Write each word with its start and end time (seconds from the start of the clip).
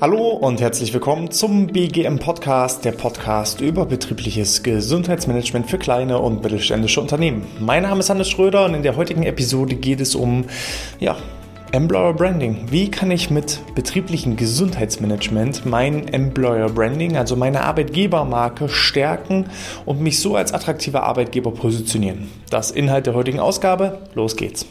Hallo 0.00 0.28
und 0.28 0.60
herzlich 0.60 0.94
willkommen 0.94 1.32
zum 1.32 1.66
BGM 1.66 2.20
Podcast, 2.20 2.84
der 2.84 2.92
Podcast 2.92 3.60
über 3.60 3.84
betriebliches 3.84 4.62
Gesundheitsmanagement 4.62 5.68
für 5.68 5.78
kleine 5.78 6.20
und 6.20 6.44
mittelständische 6.44 7.00
Unternehmen. 7.00 7.44
Mein 7.58 7.82
Name 7.82 7.98
ist 7.98 8.10
Hannes 8.10 8.30
Schröder 8.30 8.64
und 8.64 8.74
in 8.74 8.84
der 8.84 8.94
heutigen 8.94 9.24
Episode 9.24 9.74
geht 9.74 10.00
es 10.00 10.14
um 10.14 10.44
ja, 11.00 11.16
Employer 11.72 12.14
Branding. 12.14 12.68
Wie 12.70 12.88
kann 12.88 13.10
ich 13.10 13.28
mit 13.28 13.58
betrieblichem 13.74 14.36
Gesundheitsmanagement 14.36 15.66
mein 15.66 16.06
Employer 16.06 16.68
Branding, 16.68 17.16
also 17.16 17.34
meine 17.34 17.64
Arbeitgebermarke, 17.64 18.68
stärken 18.68 19.46
und 19.84 20.00
mich 20.00 20.20
so 20.20 20.36
als 20.36 20.54
attraktiver 20.54 21.02
Arbeitgeber 21.02 21.50
positionieren? 21.50 22.30
Das 22.50 22.70
Inhalt 22.70 23.06
der 23.06 23.14
heutigen 23.14 23.40
Ausgabe. 23.40 23.98
Los 24.14 24.36
geht's. 24.36 24.64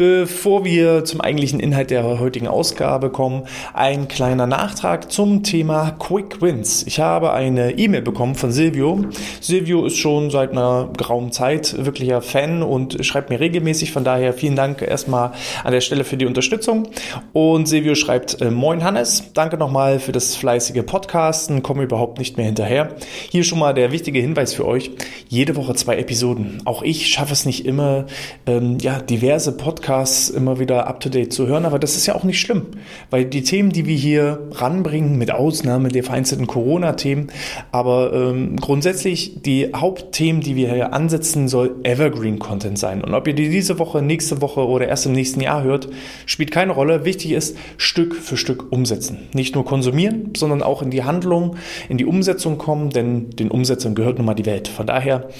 Bevor 0.00 0.64
wir 0.64 1.04
zum 1.04 1.20
eigentlichen 1.20 1.58
Inhalt 1.58 1.90
der 1.90 2.20
heutigen 2.20 2.46
Ausgabe 2.46 3.10
kommen, 3.10 3.48
ein 3.74 4.06
kleiner 4.06 4.46
Nachtrag 4.46 5.10
zum 5.10 5.42
Thema 5.42 5.90
Quick 5.98 6.40
Wins. 6.40 6.84
Ich 6.86 7.00
habe 7.00 7.32
eine 7.32 7.76
E-Mail 7.76 8.02
bekommen 8.02 8.36
von 8.36 8.52
Silvio. 8.52 9.06
Silvio 9.40 9.84
ist 9.84 9.96
schon 9.96 10.30
seit 10.30 10.52
einer 10.52 10.88
geraumen 10.96 11.32
Zeit 11.32 11.84
wirklicher 11.84 12.22
Fan 12.22 12.62
und 12.62 13.04
schreibt 13.04 13.28
mir 13.28 13.40
regelmäßig. 13.40 13.90
Von 13.90 14.04
daher 14.04 14.34
vielen 14.34 14.54
Dank 14.54 14.82
erstmal 14.82 15.32
an 15.64 15.72
der 15.72 15.80
Stelle 15.80 16.04
für 16.04 16.16
die 16.16 16.26
Unterstützung. 16.26 16.90
Und 17.32 17.66
Silvio 17.66 17.96
schreibt, 17.96 18.40
äh, 18.40 18.52
Moin 18.52 18.84
Hannes, 18.84 19.32
danke 19.34 19.58
nochmal 19.58 19.98
für 19.98 20.12
das 20.12 20.36
fleißige 20.36 20.86
Podcasten, 20.86 21.64
komme 21.64 21.82
überhaupt 21.82 22.20
nicht 22.20 22.36
mehr 22.36 22.46
hinterher. 22.46 22.94
Hier 23.32 23.42
schon 23.42 23.58
mal 23.58 23.74
der 23.74 23.90
wichtige 23.90 24.20
Hinweis 24.20 24.54
für 24.54 24.64
euch. 24.64 24.92
Jede 25.26 25.56
Woche 25.56 25.74
zwei 25.74 25.96
Episoden. 25.96 26.62
Auch 26.66 26.84
ich 26.84 27.08
schaffe 27.08 27.32
es 27.32 27.44
nicht 27.46 27.66
immer, 27.66 28.06
ähm, 28.46 28.78
ja, 28.80 29.00
diverse 29.00 29.56
Podcasts 29.56 29.87
Podcasts 29.88 30.28
immer 30.28 30.58
wieder 30.58 30.86
up-to-date 30.86 31.32
zu 31.32 31.46
hören, 31.46 31.64
aber 31.64 31.78
das 31.78 31.96
ist 31.96 32.04
ja 32.04 32.14
auch 32.14 32.22
nicht 32.22 32.38
schlimm, 32.38 32.66
weil 33.08 33.24
die 33.24 33.42
Themen, 33.42 33.70
die 33.70 33.86
wir 33.86 33.96
hier 33.96 34.38
ranbringen, 34.52 35.16
mit 35.16 35.30
Ausnahme 35.30 35.88
der 35.88 36.04
vereinzelten 36.04 36.46
Corona-Themen, 36.46 37.28
aber 37.72 38.12
ähm, 38.12 38.56
grundsätzlich 38.56 39.40
die 39.40 39.72
Hauptthemen, 39.74 40.42
die 40.42 40.56
wir 40.56 40.70
hier 40.74 40.92
ansetzen, 40.92 41.48
soll 41.48 41.76
Evergreen-Content 41.84 42.78
sein. 42.78 43.02
Und 43.02 43.14
ob 43.14 43.26
ihr 43.28 43.34
die 43.34 43.48
diese 43.48 43.78
Woche, 43.78 44.02
nächste 44.02 44.42
Woche 44.42 44.66
oder 44.66 44.86
erst 44.86 45.06
im 45.06 45.12
nächsten 45.12 45.40
Jahr 45.40 45.62
hört, 45.62 45.88
spielt 46.26 46.50
keine 46.50 46.72
Rolle. 46.72 47.06
Wichtig 47.06 47.32
ist, 47.32 47.56
Stück 47.78 48.14
für 48.14 48.36
Stück 48.36 48.70
umsetzen. 48.70 49.16
Nicht 49.32 49.54
nur 49.54 49.64
konsumieren, 49.64 50.34
sondern 50.36 50.62
auch 50.62 50.82
in 50.82 50.90
die 50.90 51.04
Handlung, 51.04 51.56
in 51.88 51.96
die 51.96 52.04
Umsetzung 52.04 52.58
kommen, 52.58 52.90
denn 52.90 53.30
den 53.30 53.50
Umsetzern 53.50 53.94
gehört 53.94 54.18
nun 54.18 54.26
mal 54.26 54.34
die 54.34 54.44
Welt. 54.44 54.68
Von 54.68 54.86
daher 54.86 55.30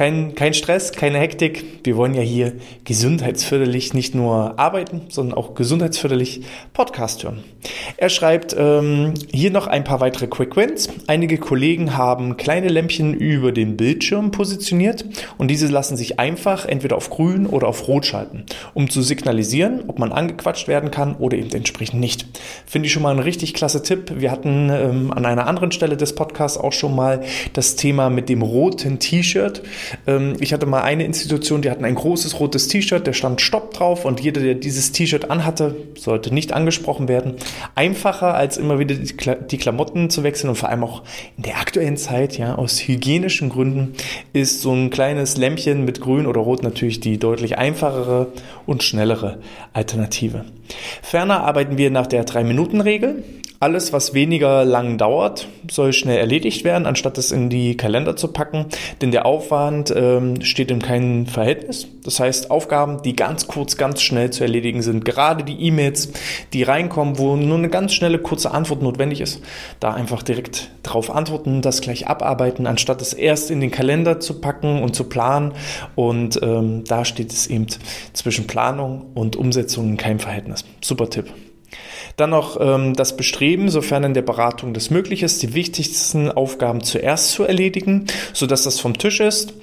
kein, 0.00 0.34
kein 0.34 0.54
Stress, 0.54 0.92
keine 0.92 1.18
Hektik. 1.18 1.84
Wir 1.84 1.94
wollen 1.94 2.14
ja 2.14 2.22
hier 2.22 2.54
gesundheitsförderlich 2.84 3.92
nicht 3.92 4.14
nur 4.14 4.58
arbeiten, 4.58 5.02
sondern 5.10 5.36
auch 5.36 5.54
gesundheitsförderlich 5.54 6.40
Podcast 6.72 7.22
hören. 7.22 7.44
Er 7.98 8.08
schreibt 8.08 8.56
ähm, 8.58 9.12
hier 9.30 9.50
noch 9.50 9.66
ein 9.66 9.84
paar 9.84 10.00
weitere 10.00 10.26
Quick 10.26 10.56
Wins. 10.56 10.88
Einige 11.06 11.36
Kollegen 11.36 11.98
haben 11.98 12.38
kleine 12.38 12.68
Lämpchen 12.68 13.12
über 13.12 13.52
den 13.52 13.76
Bildschirm 13.76 14.30
positioniert 14.30 15.04
und 15.36 15.48
diese 15.48 15.66
lassen 15.66 15.98
sich 15.98 16.18
einfach 16.18 16.64
entweder 16.64 16.96
auf 16.96 17.10
grün 17.10 17.46
oder 17.46 17.68
auf 17.68 17.86
rot 17.86 18.06
schalten, 18.06 18.46
um 18.72 18.88
zu 18.88 19.02
signalisieren, 19.02 19.82
ob 19.86 19.98
man 19.98 20.12
angequatscht 20.12 20.66
werden 20.66 20.90
kann 20.90 21.16
oder 21.16 21.36
eben 21.36 21.50
entsprechend 21.50 22.00
nicht. 22.00 22.24
Finde 22.64 22.86
ich 22.86 22.92
schon 22.94 23.02
mal 23.02 23.14
ein 23.14 23.22
richtig 23.22 23.52
klasse 23.52 23.82
Tipp. 23.82 24.14
Wir 24.16 24.30
hatten 24.30 24.70
ähm, 24.70 25.12
an 25.12 25.26
einer 25.26 25.46
anderen 25.46 25.72
Stelle 25.72 25.98
des 25.98 26.14
Podcasts 26.14 26.56
auch 26.56 26.72
schon 26.72 26.96
mal 26.96 27.20
das 27.52 27.76
Thema 27.76 28.08
mit 28.08 28.30
dem 28.30 28.40
roten 28.40 28.98
T-Shirt. 28.98 29.62
Ähm, 30.06 30.36
ich 30.40 30.52
hatte 30.52 30.66
mal 30.66 30.82
eine 30.82 31.04
Institution, 31.04 31.62
die 31.62 31.70
hatten 31.70 31.84
ein 31.84 31.94
großes 31.94 32.40
rotes 32.40 32.68
T-Shirt, 32.68 33.06
der 33.06 33.12
stand 33.12 33.40
Stopp 33.40 33.74
drauf 33.74 34.04
und 34.04 34.20
jeder, 34.20 34.40
der 34.40 34.54
dieses 34.54 34.92
T-Shirt 34.92 35.30
anhatte, 35.30 35.76
sollte 35.98 36.32
nicht 36.32 36.52
angesprochen 36.52 37.08
werden. 37.08 37.34
Einfacher 37.74 38.34
als 38.34 38.56
immer 38.56 38.78
wieder 38.78 38.94
die 38.94 39.58
Klamotten 39.58 40.10
zu 40.10 40.22
wechseln 40.22 40.50
und 40.50 40.56
vor 40.56 40.68
allem 40.68 40.84
auch 40.84 41.02
in 41.36 41.44
der 41.44 41.58
aktuellen 41.58 41.96
Zeit, 41.96 42.38
ja, 42.38 42.54
aus 42.54 42.78
hygienischen 42.80 43.48
Gründen 43.48 43.94
ist 44.32 44.62
so 44.62 44.72
ein 44.72 44.90
kleines 44.90 45.36
Lämpchen 45.36 45.84
mit 45.84 46.00
grün 46.00 46.26
oder 46.26 46.40
rot 46.40 46.62
natürlich 46.62 47.00
die 47.00 47.18
deutlich 47.18 47.58
einfachere 47.58 48.28
und 48.66 48.82
schnellere 48.82 49.38
Alternative. 49.72 50.44
Ferner 51.02 51.42
arbeiten 51.42 51.78
wir 51.78 51.90
nach 51.90 52.06
der 52.06 52.24
3-Minuten-Regel. 52.24 53.22
Alles, 53.62 53.92
was 53.92 54.14
weniger 54.14 54.64
lang 54.64 54.96
dauert, 54.96 55.46
soll 55.70 55.92
schnell 55.92 56.16
erledigt 56.16 56.64
werden, 56.64 56.86
anstatt 56.86 57.18
es 57.18 57.30
in 57.30 57.50
die 57.50 57.76
Kalender 57.76 58.16
zu 58.16 58.28
packen, 58.28 58.64
denn 59.02 59.10
der 59.10 59.26
Aufwand 59.26 59.92
ähm, 59.94 60.40
steht 60.40 60.70
in 60.70 60.80
keinem 60.80 61.26
Verhältnis. 61.26 61.86
Das 62.02 62.20
heißt, 62.20 62.50
Aufgaben, 62.50 63.02
die 63.02 63.14
ganz 63.14 63.48
kurz, 63.48 63.76
ganz 63.76 64.00
schnell 64.00 64.30
zu 64.30 64.44
erledigen 64.44 64.80
sind, 64.80 65.04
gerade 65.04 65.44
die 65.44 65.60
E-Mails, 65.60 66.10
die 66.54 66.62
reinkommen, 66.62 67.18
wo 67.18 67.36
nur 67.36 67.58
eine 67.58 67.68
ganz 67.68 67.92
schnelle, 67.92 68.18
kurze 68.18 68.50
Antwort 68.50 68.80
notwendig 68.80 69.20
ist, 69.20 69.42
da 69.78 69.92
einfach 69.92 70.22
direkt 70.22 70.70
drauf 70.82 71.14
antworten, 71.14 71.60
das 71.60 71.82
gleich 71.82 72.08
abarbeiten, 72.08 72.66
anstatt 72.66 73.02
es 73.02 73.12
erst 73.12 73.50
in 73.50 73.60
den 73.60 73.70
Kalender 73.70 74.20
zu 74.20 74.40
packen 74.40 74.82
und 74.82 74.96
zu 74.96 75.04
planen. 75.04 75.52
Und 75.96 76.40
ähm, 76.42 76.84
da 76.84 77.04
steht 77.04 77.30
es 77.30 77.46
eben 77.46 77.66
zwischen 78.14 78.46
Planung 78.46 79.08
und 79.12 79.36
Umsetzung 79.36 79.90
in 79.90 79.96
keinem 79.98 80.18
Verhältnis. 80.18 80.64
Super 80.80 81.10
Tipp. 81.10 81.30
Dann 82.16 82.30
noch 82.30 82.58
ähm, 82.60 82.94
das 82.94 83.16
Bestreben, 83.16 83.68
sofern 83.68 84.04
in 84.04 84.14
der 84.14 84.22
Beratung 84.22 84.74
das 84.74 84.90
möglich 84.90 85.22
ist, 85.22 85.42
die 85.42 85.54
wichtigsten 85.54 86.30
Aufgaben 86.30 86.82
zuerst 86.82 87.32
zu 87.32 87.44
erledigen, 87.44 88.06
sodass 88.32 88.64
das 88.64 88.80
vom 88.80 88.98
Tisch 88.98 89.20
ist. 89.20 89.54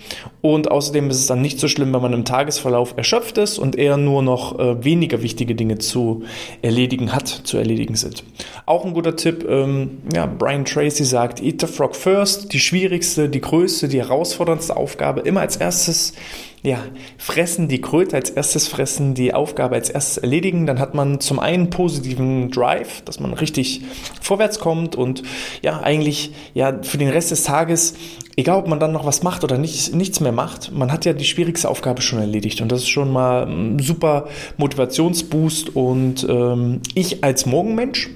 Und 0.41 0.71
außerdem 0.71 1.09
ist 1.09 1.17
es 1.17 1.27
dann 1.27 1.41
nicht 1.41 1.59
so 1.59 1.67
schlimm, 1.67 1.93
wenn 1.93 2.01
man 2.01 2.13
im 2.13 2.25
Tagesverlauf 2.25 2.95
erschöpft 2.97 3.37
ist 3.37 3.59
und 3.59 3.75
eher 3.75 3.97
nur 3.97 4.21
noch 4.21 4.57
äh, 4.59 4.83
weniger 4.83 5.21
wichtige 5.21 5.55
Dinge 5.55 5.77
zu 5.77 6.23
erledigen 6.61 7.13
hat, 7.13 7.27
zu 7.27 7.57
erledigen 7.57 7.95
sind. 7.95 8.23
Auch 8.65 8.85
ein 8.85 8.93
guter 8.93 9.15
Tipp, 9.15 9.45
ähm, 9.47 9.99
ja, 10.13 10.25
Brian 10.25 10.65
Tracy 10.65 11.03
sagt, 11.03 11.41
eat 11.41 11.61
the 11.61 11.67
frog 11.67 11.95
first, 11.95 12.53
die 12.53 12.59
schwierigste, 12.59 13.29
die 13.29 13.41
größte, 13.41 13.87
die 13.87 13.99
herausforderndste 13.99 14.75
Aufgabe 14.75 15.21
immer 15.21 15.41
als 15.41 15.57
erstes 15.57 16.13
ja, 16.67 16.79
fressen, 17.17 17.69
die 17.69 17.79
Kröte 17.79 18.17
als 18.17 18.29
erstes 18.29 18.67
fressen, 18.67 19.13
die 19.13 19.33
Aufgabe 19.33 19.75
als 19.75 19.89
erstes 19.89 20.17
erledigen, 20.17 20.65
dann 20.65 20.79
hat 20.79 20.93
man 20.93 21.21
zum 21.21 21.39
einen 21.39 21.69
positiven 21.69 22.51
Drive, 22.51 23.03
dass 23.03 23.21
man 23.21 23.33
richtig 23.33 23.83
vorwärts 24.21 24.59
kommt 24.59 24.97
und 24.97 25.23
ja, 25.61 25.79
eigentlich 25.79 26.33
ja 26.53 26.83
für 26.83 26.97
den 26.97 27.07
Rest 27.07 27.31
des 27.31 27.43
Tages, 27.43 27.93
egal 28.35 28.59
ob 28.59 28.67
man 28.67 28.81
dann 28.81 28.91
noch 28.91 29.05
was 29.05 29.23
macht 29.23 29.45
oder 29.45 29.57
nicht, 29.57 29.95
nichts 29.95 30.19
mehr 30.19 30.33
macht, 30.33 30.73
man 30.73 30.91
hat 30.91 31.05
ja 31.05 31.13
die 31.13 31.23
schwierigste 31.23 31.69
Aufgabe 31.69 32.01
schon 32.01 32.19
erledigt. 32.19 32.59
Und 32.59 32.69
das 32.69 32.81
ist 32.81 32.89
schon 32.89 33.13
mal 33.13 33.47
ein 33.47 33.79
super 33.79 34.27
Motivationsboost. 34.57 35.73
Und 35.73 36.27
ähm, 36.29 36.81
ich 36.95 37.23
als 37.23 37.45
Morgenmensch 37.45 38.09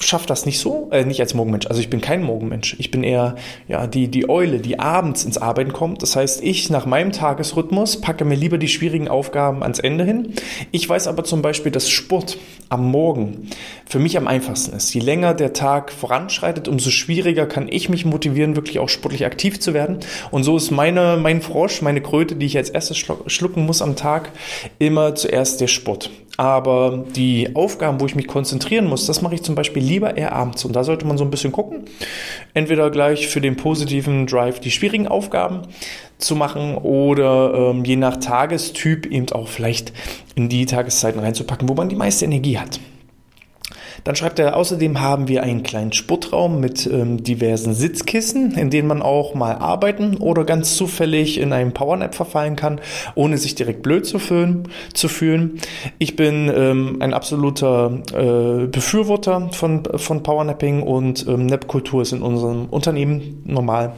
schaffe 0.00 0.26
das 0.26 0.46
nicht 0.46 0.58
so, 0.58 0.88
äh, 0.92 1.04
nicht 1.04 1.20
als 1.20 1.34
Morgenmensch. 1.34 1.66
Also 1.66 1.80
ich 1.80 1.90
bin 1.90 2.00
kein 2.00 2.22
Morgenmensch. 2.22 2.76
Ich 2.78 2.90
bin 2.90 3.02
eher 3.02 3.36
ja 3.66 3.86
die 3.86 4.08
die 4.08 4.28
Eule, 4.28 4.58
die 4.58 4.78
abends 4.78 5.24
ins 5.24 5.38
Arbeiten 5.38 5.72
kommt. 5.72 6.02
Das 6.02 6.16
heißt, 6.16 6.42
ich 6.42 6.70
nach 6.70 6.86
meinem 6.86 7.12
Tagesrhythmus 7.12 8.00
packe 8.00 8.24
mir 8.24 8.34
lieber 8.34 8.58
die 8.58 8.68
schwierigen 8.68 9.08
Aufgaben 9.08 9.62
ans 9.62 9.78
Ende 9.78 10.04
hin. 10.04 10.34
Ich 10.70 10.88
weiß 10.88 11.06
aber 11.06 11.24
zum 11.24 11.42
Beispiel, 11.42 11.72
dass 11.72 11.88
Sport 11.88 12.38
am 12.68 12.90
Morgen 12.90 13.48
für 13.86 13.98
mich 13.98 14.16
am 14.16 14.26
einfachsten 14.26 14.76
ist. 14.76 14.92
Je 14.92 15.00
länger 15.00 15.34
der 15.34 15.52
Tag 15.52 15.92
voranschreitet, 15.92 16.68
umso 16.68 16.90
schwieriger 16.90 17.46
kann 17.46 17.68
ich 17.70 17.88
mich 17.88 18.04
motivieren, 18.04 18.56
wirklich 18.56 18.78
auch 18.78 18.88
sportlich 18.88 19.24
aktiv 19.24 19.60
zu 19.60 19.72
werden. 19.72 20.00
Und 20.30 20.42
so 20.42 20.56
ist 20.56 20.70
meine 20.70 21.16
mein 21.16 21.40
Frosch, 21.40 21.82
meine 21.82 22.02
Kröte, 22.02 22.36
die 22.36 22.46
ich 22.46 22.56
als 22.56 22.70
erstes 22.70 22.98
schlucken 22.98 23.64
muss 23.64 23.82
am 23.82 23.96
Tag, 23.96 24.30
immer 24.78 25.14
zuerst 25.14 25.60
der 25.60 25.68
Sport. 25.68 26.10
Aber 26.36 27.04
die 27.14 27.54
Aufgaben, 27.54 28.00
wo 28.00 28.06
ich 28.06 28.14
mich 28.14 28.26
konzentrieren 28.26 28.86
muss, 28.86 29.06
das 29.06 29.22
mache 29.22 29.34
ich 29.34 29.42
zum 29.42 29.54
Beispiel 29.54 29.82
lieber 29.82 30.16
eher 30.16 30.32
abends. 30.32 30.64
Und 30.64 30.76
da 30.76 30.84
sollte 30.84 31.06
man 31.06 31.16
so 31.16 31.24
ein 31.24 31.30
bisschen 31.30 31.52
gucken. 31.52 31.84
Entweder 32.52 32.90
gleich 32.90 33.28
für 33.28 33.40
den 33.40 33.56
positiven 33.56 34.26
Drive 34.26 34.60
die 34.60 34.70
schwierigen 34.70 35.08
Aufgaben 35.08 35.62
zu 36.18 36.36
machen 36.36 36.76
oder 36.76 37.70
ähm, 37.70 37.84
je 37.84 37.96
nach 37.96 38.18
Tagestyp 38.18 39.06
eben 39.06 39.30
auch 39.32 39.48
vielleicht 39.48 39.92
in 40.34 40.48
die 40.48 40.66
Tageszeiten 40.66 41.20
reinzupacken, 41.20 41.68
wo 41.68 41.74
man 41.74 41.88
die 41.88 41.96
meiste 41.96 42.24
Energie 42.24 42.58
hat. 42.58 42.80
Dann 44.06 44.14
schreibt 44.14 44.38
er, 44.38 44.54
außerdem 44.54 45.00
haben 45.00 45.26
wir 45.26 45.42
einen 45.42 45.64
kleinen 45.64 45.92
Sputtraum 45.92 46.60
mit 46.60 46.86
ähm, 46.86 47.24
diversen 47.24 47.74
Sitzkissen, 47.74 48.52
in 48.52 48.70
denen 48.70 48.86
man 48.86 49.02
auch 49.02 49.34
mal 49.34 49.56
arbeiten 49.56 50.18
oder 50.18 50.44
ganz 50.44 50.76
zufällig 50.76 51.40
in 51.40 51.52
einem 51.52 51.72
Powernap 51.72 52.14
verfallen 52.14 52.54
kann, 52.54 52.80
ohne 53.16 53.36
sich 53.36 53.56
direkt 53.56 53.82
blöd 53.82 54.06
zu 54.06 54.20
fühlen. 54.20 54.68
Zu 54.94 55.08
fühlen. 55.08 55.58
Ich 55.98 56.14
bin 56.14 56.48
ähm, 56.54 56.98
ein 57.00 57.14
absoluter 57.14 58.00
äh, 58.14 58.68
Befürworter 58.68 59.50
von, 59.50 59.82
von 59.96 60.22
Powernapping 60.22 60.82
und 60.82 61.26
ähm, 61.26 61.46
Nap-Kultur 61.46 62.02
ist 62.02 62.12
in 62.12 62.22
unserem 62.22 62.66
Unternehmen 62.66 63.42
normal 63.44 63.94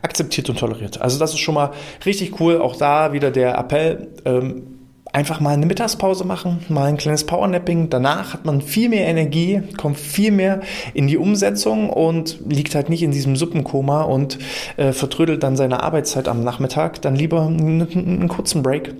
akzeptiert 0.00 0.48
und 0.48 0.58
toleriert. 0.58 1.02
Also 1.02 1.18
das 1.18 1.34
ist 1.34 1.40
schon 1.40 1.54
mal 1.54 1.72
richtig 2.06 2.40
cool. 2.40 2.62
Auch 2.62 2.76
da 2.76 3.12
wieder 3.12 3.30
der 3.30 3.58
Appell, 3.58 4.08
ähm, 4.24 4.79
einfach 5.12 5.40
mal 5.40 5.50
eine 5.50 5.66
Mittagspause 5.66 6.24
machen, 6.24 6.64
mal 6.68 6.86
ein 6.86 6.96
kleines 6.96 7.24
Powernapping. 7.24 7.90
Danach 7.90 8.32
hat 8.32 8.44
man 8.44 8.60
viel 8.60 8.88
mehr 8.88 9.06
Energie, 9.06 9.62
kommt 9.76 9.98
viel 9.98 10.30
mehr 10.30 10.60
in 10.94 11.06
die 11.06 11.16
Umsetzung 11.16 11.90
und 11.90 12.38
liegt 12.48 12.74
halt 12.74 12.88
nicht 12.88 13.02
in 13.02 13.10
diesem 13.10 13.36
Suppenkoma 13.36 14.02
und 14.02 14.38
äh, 14.76 14.92
vertrödelt 14.92 15.42
dann 15.42 15.56
seine 15.56 15.82
Arbeitszeit 15.82 16.28
am 16.28 16.44
Nachmittag. 16.44 17.02
Dann 17.02 17.16
lieber 17.16 17.46
einen, 17.46 17.82
einen 17.92 18.28
kurzen 18.28 18.62
Break, 18.62 18.94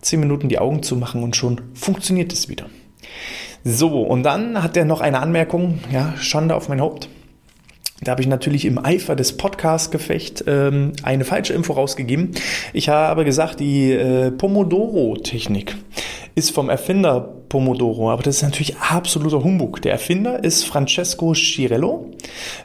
zehn 0.00 0.20
Minuten 0.20 0.48
die 0.48 0.58
Augen 0.58 0.82
zu 0.82 0.96
machen 0.96 1.22
und 1.22 1.36
schon 1.36 1.60
funktioniert 1.74 2.32
es 2.32 2.48
wieder. 2.48 2.66
So, 3.64 4.02
und 4.02 4.22
dann 4.22 4.62
hat 4.62 4.76
er 4.76 4.84
noch 4.84 5.00
eine 5.00 5.18
Anmerkung, 5.20 5.80
ja, 5.92 6.14
Schande 6.18 6.54
auf 6.54 6.68
mein 6.68 6.80
Haupt. 6.80 7.08
Da 8.02 8.12
habe 8.12 8.22
ich 8.22 8.28
natürlich 8.28 8.64
im 8.64 8.78
Eifer 8.78 9.16
des 9.16 9.36
Podcast-Gefecht 9.36 10.44
ähm, 10.46 10.92
eine 11.02 11.24
falsche 11.24 11.52
Info 11.52 11.72
rausgegeben. 11.72 12.30
Ich 12.72 12.88
habe 12.88 13.24
gesagt, 13.24 13.58
die 13.58 13.92
äh, 13.92 14.30
Pomodoro-Technik 14.30 15.74
ist 16.38 16.52
vom 16.52 16.70
Erfinder 16.70 17.34
Pomodoro, 17.48 18.10
aber 18.10 18.22
das 18.22 18.36
ist 18.36 18.42
natürlich 18.42 18.76
absoluter 18.76 19.42
Humbug. 19.42 19.82
Der 19.82 19.92
Erfinder 19.92 20.44
ist 20.44 20.64
Francesco 20.64 21.34
Cirello, 21.34 22.12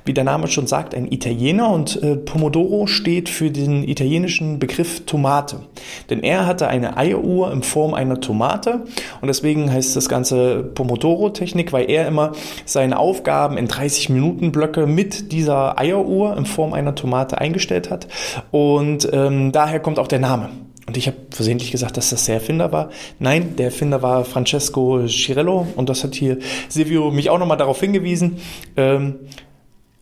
wie 0.05 0.13
der 0.13 0.25
Name 0.25 0.47
schon 0.47 0.67
sagt, 0.67 0.93
ein 0.93 1.11
Italiener 1.11 1.69
und 1.69 2.01
äh, 2.03 2.17
Pomodoro 2.17 2.85
steht 2.85 3.29
für 3.29 3.49
den 3.49 3.87
italienischen 3.87 4.59
Begriff 4.59 5.05
Tomate. 5.05 5.61
Denn 6.09 6.21
er 6.21 6.45
hatte 6.45 6.67
eine 6.67 6.97
Eieruhr 6.97 7.51
in 7.51 7.63
Form 7.63 7.95
einer 7.95 8.19
Tomate 8.19 8.83
und 9.21 9.27
deswegen 9.27 9.71
heißt 9.71 9.95
das 9.95 10.07
Ganze 10.07 10.63
Pomodoro-Technik, 10.75 11.73
weil 11.73 11.89
er 11.89 12.07
immer 12.07 12.33
seine 12.65 12.99
Aufgaben 12.99 13.57
in 13.57 13.67
30 13.67 14.09
Minuten 14.09 14.51
Blöcke 14.51 14.85
mit 14.85 15.31
dieser 15.31 15.79
Eieruhr 15.79 16.37
in 16.37 16.45
Form 16.45 16.73
einer 16.73 16.93
Tomate 16.93 17.39
eingestellt 17.39 17.89
hat 17.89 18.07
und 18.51 19.09
ähm, 19.11 19.51
daher 19.51 19.79
kommt 19.79 19.97
auch 19.97 20.07
der 20.07 20.19
Name. 20.19 20.49
Und 20.85 20.97
ich 20.97 21.07
habe 21.07 21.17
versehentlich 21.29 21.71
gesagt, 21.71 21.95
dass 21.97 22.09
das 22.09 22.25
der 22.25 22.35
Erfinder 22.35 22.71
war. 22.71 22.89
Nein, 23.19 23.55
der 23.55 23.67
Erfinder 23.67 24.01
war 24.01 24.25
Francesco 24.25 25.07
Cirello 25.07 25.67
und 25.75 25.87
das 25.89 26.03
hat 26.03 26.13
hier 26.15 26.39
Silvio 26.67 27.09
mich 27.09 27.29
auch 27.29 27.39
nochmal 27.39 27.57
darauf 27.57 27.79
hingewiesen. 27.79 28.37
Ähm, 28.75 29.15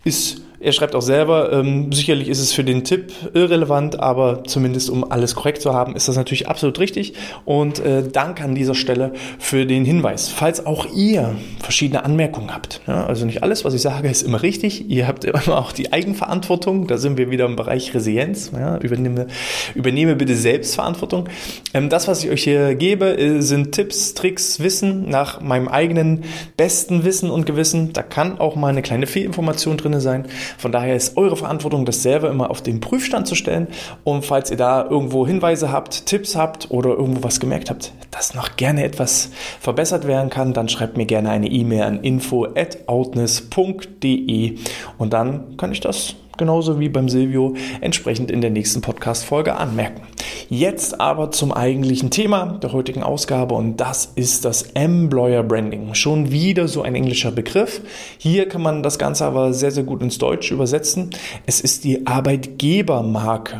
ist 0.03 0.41
er 0.61 0.71
schreibt 0.71 0.95
auch 0.95 1.01
selber, 1.01 1.51
ähm, 1.51 1.91
sicherlich 1.91 2.29
ist 2.29 2.39
es 2.39 2.53
für 2.53 2.63
den 2.63 2.83
Tipp 2.83 3.11
irrelevant, 3.33 3.99
aber 3.99 4.43
zumindest 4.43 4.89
um 4.89 5.09
alles 5.09 5.35
korrekt 5.35 5.61
zu 5.61 5.73
haben, 5.73 5.95
ist 5.95 6.07
das 6.07 6.15
natürlich 6.15 6.47
absolut 6.47 6.79
richtig. 6.79 7.13
Und 7.45 7.79
äh, 7.79 8.03
danke 8.03 8.43
an 8.43 8.55
dieser 8.55 8.75
Stelle 8.75 9.13
für 9.39 9.65
den 9.65 9.85
Hinweis. 9.85 10.29
Falls 10.29 10.65
auch 10.65 10.85
ihr 10.93 11.35
verschiedene 11.61 12.05
Anmerkungen 12.05 12.53
habt, 12.53 12.81
ja, 12.87 13.05
also 13.05 13.25
nicht 13.25 13.43
alles, 13.43 13.65
was 13.65 13.73
ich 13.73 13.81
sage, 13.81 14.09
ist 14.09 14.21
immer 14.21 14.43
richtig. 14.43 14.89
Ihr 14.89 15.07
habt 15.07 15.23
immer 15.25 15.57
auch 15.57 15.71
die 15.71 15.91
Eigenverantwortung. 15.91 16.87
Da 16.87 16.97
sind 16.97 17.17
wir 17.17 17.31
wieder 17.31 17.45
im 17.45 17.55
Bereich 17.55 17.93
Resilienz. 17.93 18.51
Ja, 18.53 18.77
übernehme, 18.77 19.27
übernehme 19.73 20.15
bitte 20.15 20.35
Selbstverantwortung. 20.35 21.27
Ähm, 21.73 21.89
das, 21.89 22.07
was 22.07 22.23
ich 22.23 22.29
euch 22.29 22.43
hier 22.43 22.75
gebe, 22.75 23.17
äh, 23.17 23.41
sind 23.41 23.71
Tipps, 23.71 24.13
Tricks, 24.13 24.59
Wissen 24.59 25.09
nach 25.09 25.41
meinem 25.41 25.67
eigenen 25.67 26.23
besten 26.57 27.03
Wissen 27.03 27.31
und 27.31 27.45
Gewissen. 27.45 27.93
Da 27.93 28.03
kann 28.03 28.39
auch 28.39 28.55
mal 28.55 28.67
eine 28.67 28.81
kleine 28.81 29.07
Fehlinformation 29.07 29.77
drin 29.77 29.99
sein. 29.99 30.25
Von 30.57 30.71
daher 30.71 30.95
ist 30.95 31.17
eure 31.17 31.35
Verantwortung, 31.35 31.85
das 31.85 32.03
selber 32.03 32.29
immer 32.29 32.49
auf 32.49 32.61
den 32.61 32.79
Prüfstand 32.79 33.27
zu 33.27 33.35
stellen. 33.35 33.67
Und 34.03 34.25
falls 34.25 34.51
ihr 34.51 34.57
da 34.57 34.85
irgendwo 34.89 35.27
Hinweise 35.27 35.71
habt, 35.71 36.05
Tipps 36.05 36.35
habt 36.35 36.71
oder 36.71 36.91
irgendwo 36.91 37.23
was 37.23 37.39
gemerkt 37.39 37.69
habt, 37.69 37.93
dass 38.11 38.33
noch 38.33 38.55
gerne 38.55 38.83
etwas 38.83 39.31
verbessert 39.59 40.07
werden 40.07 40.29
kann, 40.29 40.53
dann 40.53 40.69
schreibt 40.69 40.97
mir 40.97 41.05
gerne 41.05 41.29
eine 41.29 41.47
E-Mail 41.47 41.83
an 41.83 42.01
info@outness.de 42.01 44.57
und 44.97 45.13
dann 45.13 45.57
kann 45.57 45.71
ich 45.71 45.79
das 45.79 46.15
genauso 46.41 46.79
wie 46.79 46.89
beim 46.89 47.07
Silvio 47.07 47.53
entsprechend 47.81 48.31
in 48.31 48.41
der 48.41 48.49
nächsten 48.49 48.81
Podcast-Folge 48.81 49.57
anmerken. 49.57 50.01
Jetzt 50.49 50.99
aber 50.99 51.29
zum 51.29 51.51
eigentlichen 51.51 52.09
Thema 52.09 52.57
der 52.63 52.73
heutigen 52.73 53.03
Ausgabe 53.03 53.53
und 53.53 53.77
das 53.77 54.11
ist 54.15 54.43
das 54.43 54.63
Employer 54.73 55.43
Branding. 55.43 55.93
Schon 55.93 56.31
wieder 56.31 56.67
so 56.67 56.81
ein 56.81 56.95
englischer 56.95 57.29
Begriff. 57.29 57.81
Hier 58.17 58.49
kann 58.49 58.63
man 58.63 58.81
das 58.81 58.97
Ganze 58.97 59.25
aber 59.25 59.53
sehr, 59.53 59.69
sehr 59.69 59.83
gut 59.83 60.01
ins 60.01 60.17
Deutsche 60.17 60.55
übersetzen. 60.55 61.11
Es 61.45 61.61
ist 61.61 61.83
die 61.83 62.07
Arbeitgebermarke, 62.07 63.59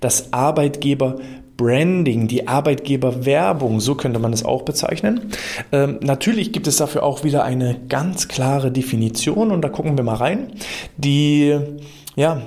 das 0.00 0.32
Arbeitgeber 0.32 1.16
Branding, 1.62 2.26
die 2.26 2.48
Arbeitgeberwerbung, 2.48 3.78
so 3.78 3.94
könnte 3.94 4.18
man 4.18 4.32
es 4.32 4.44
auch 4.44 4.62
bezeichnen. 4.62 5.30
Ähm, 5.70 6.00
natürlich 6.02 6.52
gibt 6.52 6.66
es 6.66 6.76
dafür 6.76 7.04
auch 7.04 7.22
wieder 7.22 7.44
eine 7.44 7.78
ganz 7.88 8.26
klare 8.26 8.72
Definition 8.72 9.52
und 9.52 9.62
da 9.62 9.68
gucken 9.68 9.96
wir 9.96 10.02
mal 10.02 10.16
rein. 10.16 10.48
Die 10.96 11.56
ja, 12.16 12.42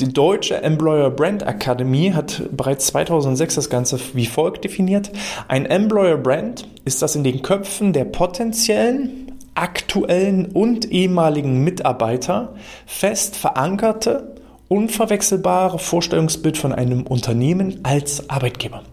die 0.00 0.12
deutsche 0.12 0.62
Employer 0.62 1.10
Brand 1.10 1.42
Academy 1.42 2.12
hat 2.14 2.42
bereits 2.50 2.86
2006 2.86 3.56
das 3.56 3.68
Ganze 3.68 4.00
wie 4.14 4.24
folgt 4.24 4.64
definiert. 4.64 5.10
Ein 5.46 5.66
Employer 5.66 6.16
Brand 6.16 6.66
ist 6.86 7.02
das 7.02 7.14
in 7.14 7.24
den 7.24 7.42
Köpfen 7.42 7.92
der 7.92 8.06
potenziellen, 8.06 9.32
aktuellen 9.54 10.46
und 10.46 10.90
ehemaligen 10.90 11.62
Mitarbeiter 11.62 12.54
fest 12.86 13.36
verankerte, 13.36 14.39
unverwechselbare 14.70 15.80
Vorstellungsbild 15.80 16.56
von 16.56 16.72
einem 16.72 17.02
Unternehmen 17.02 17.80
als 17.82 18.30
Arbeitgeber. 18.30 18.84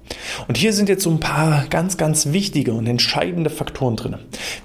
Und 0.47 0.57
hier 0.57 0.73
sind 0.73 0.89
jetzt 0.89 1.03
so 1.03 1.11
ein 1.11 1.19
paar 1.19 1.67
ganz, 1.69 1.97
ganz 1.97 2.33
wichtige 2.33 2.73
und 2.73 2.87
entscheidende 2.87 3.51
Faktoren 3.51 3.95
drin. 3.95 4.15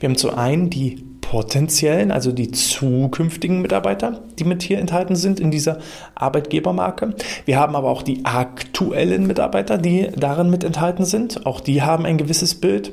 Wir 0.01 0.09
haben 0.09 0.17
zum 0.17 0.31
einen 0.31 0.71
die 0.71 1.05
potenziellen, 1.21 2.13
also 2.13 2.33
die 2.33 2.51
zukünftigen 2.51 3.61
Mitarbeiter, 3.61 4.23
die 4.39 4.45
mit 4.45 4.63
hier 4.63 4.79
enthalten 4.79 5.15
sind 5.15 5.39
in 5.39 5.51
dieser 5.51 5.79
Arbeitgebermarke. 6.15 7.15
Wir 7.45 7.59
haben 7.59 7.77
aber 7.77 7.91
auch 7.91 8.03
die 8.03 8.25
aktuellen 8.25 9.27
Mitarbeiter, 9.27 9.77
die 9.77 10.09
darin 10.17 10.49
mit 10.49 10.65
enthalten 10.65 11.05
sind. 11.05 11.45
Auch 11.45 11.61
die 11.61 11.83
haben 11.83 12.07
ein 12.07 12.17
gewisses 12.17 12.55
Bild 12.55 12.91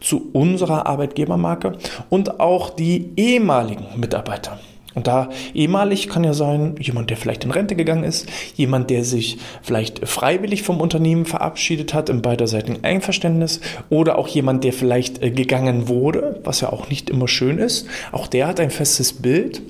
zu 0.00 0.30
unserer 0.32 0.86
Arbeitgebermarke 0.86 1.76
und 2.08 2.40
auch 2.40 2.70
die 2.70 3.10
ehemaligen 3.16 3.86
Mitarbeiter. 3.96 4.58
Und 4.98 5.06
da 5.06 5.30
ehemalig 5.54 6.08
kann 6.08 6.24
ja 6.24 6.34
sein, 6.34 6.74
jemand, 6.80 7.10
der 7.10 7.16
vielleicht 7.16 7.44
in 7.44 7.52
Rente 7.52 7.76
gegangen 7.76 8.02
ist, 8.02 8.28
jemand, 8.56 8.90
der 8.90 9.04
sich 9.04 9.38
vielleicht 9.62 10.08
freiwillig 10.08 10.64
vom 10.64 10.80
Unternehmen 10.80 11.24
verabschiedet 11.24 11.94
hat 11.94 12.08
im 12.08 12.20
beiderseitigen 12.20 12.82
Einverständnis 12.82 13.60
oder 13.90 14.18
auch 14.18 14.26
jemand, 14.26 14.64
der 14.64 14.72
vielleicht 14.72 15.22
äh, 15.22 15.30
gegangen 15.30 15.86
wurde, 15.86 16.40
was 16.42 16.62
ja 16.62 16.72
auch 16.72 16.88
nicht 16.88 17.10
immer 17.10 17.28
schön 17.28 17.58
ist. 17.58 17.86
Auch 18.10 18.26
der 18.26 18.48
hat 18.48 18.58
ein 18.58 18.72
festes 18.72 19.12
Bild 19.12 19.62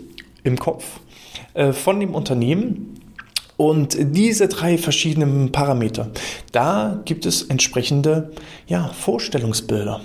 im 0.44 0.58
Kopf 0.58 1.00
äh, 1.52 1.74
von 1.74 2.00
dem 2.00 2.14
Unternehmen 2.14 2.97
und 3.58 3.98
diese 3.98 4.46
drei 4.46 4.78
verschiedenen 4.78 5.50
Parameter, 5.50 6.10
da 6.52 7.02
gibt 7.04 7.26
es 7.26 7.42
entsprechende 7.42 8.30
ja, 8.68 8.88
Vorstellungsbilder. 8.88 10.00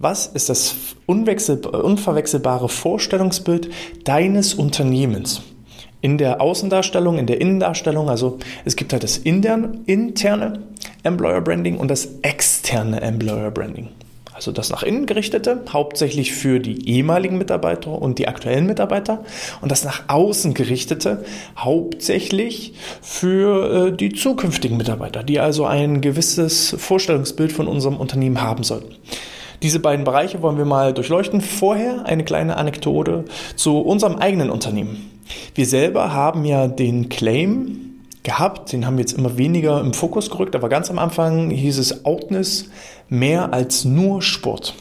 Was 0.00 0.26
ist 0.26 0.48
das 0.48 0.74
unverwechselbare 1.06 2.68
Vorstellungsbild 2.68 3.70
deines 4.02 4.54
Unternehmens? 4.54 5.40
In 6.00 6.18
der 6.18 6.40
Außendarstellung, 6.40 7.18
in 7.18 7.26
der 7.26 7.40
Innendarstellung, 7.40 8.10
also 8.10 8.38
es 8.64 8.74
gibt 8.74 8.92
halt 8.92 9.04
das 9.04 9.18
interne 9.18 10.60
Employer 11.04 11.40
Branding 11.40 11.78
und 11.78 11.88
das 11.88 12.08
externe 12.22 13.00
Employer 13.00 13.52
Branding. 13.52 13.88
Also 14.36 14.52
das 14.52 14.68
nach 14.68 14.82
innen 14.82 15.06
gerichtete, 15.06 15.62
hauptsächlich 15.72 16.34
für 16.34 16.60
die 16.60 16.90
ehemaligen 16.90 17.38
Mitarbeiter 17.38 17.90
und 17.90 18.18
die 18.18 18.28
aktuellen 18.28 18.66
Mitarbeiter. 18.66 19.24
Und 19.62 19.72
das 19.72 19.82
nach 19.82 20.02
außen 20.08 20.52
gerichtete, 20.52 21.24
hauptsächlich 21.56 22.74
für 23.00 23.86
äh, 23.86 23.96
die 23.96 24.12
zukünftigen 24.12 24.76
Mitarbeiter, 24.76 25.22
die 25.22 25.40
also 25.40 25.64
ein 25.64 26.02
gewisses 26.02 26.76
Vorstellungsbild 26.78 27.50
von 27.50 27.66
unserem 27.66 27.96
Unternehmen 27.96 28.42
haben 28.42 28.62
sollten. 28.62 28.94
Diese 29.62 29.80
beiden 29.80 30.04
Bereiche 30.04 30.42
wollen 30.42 30.58
wir 30.58 30.66
mal 30.66 30.92
durchleuchten. 30.92 31.40
Vorher 31.40 32.04
eine 32.04 32.22
kleine 32.22 32.58
Anekdote 32.58 33.24
zu 33.54 33.78
unserem 33.78 34.16
eigenen 34.16 34.50
Unternehmen. 34.50 35.10
Wir 35.54 35.64
selber 35.64 36.12
haben 36.12 36.44
ja 36.44 36.68
den 36.68 37.08
Claim 37.08 37.95
gehabt, 38.26 38.72
den 38.72 38.84
haben 38.84 38.96
wir 38.96 39.02
jetzt 39.02 39.12
immer 39.12 39.38
weniger 39.38 39.80
im 39.80 39.94
Fokus 39.94 40.30
gerückt, 40.30 40.56
aber 40.56 40.68
ganz 40.68 40.90
am 40.90 40.98
Anfang 40.98 41.50
hieß 41.50 41.78
es 41.78 42.04
Outness 42.04 42.68
mehr 43.08 43.52
als 43.52 43.84
nur 43.84 44.20
Sport. 44.20 44.74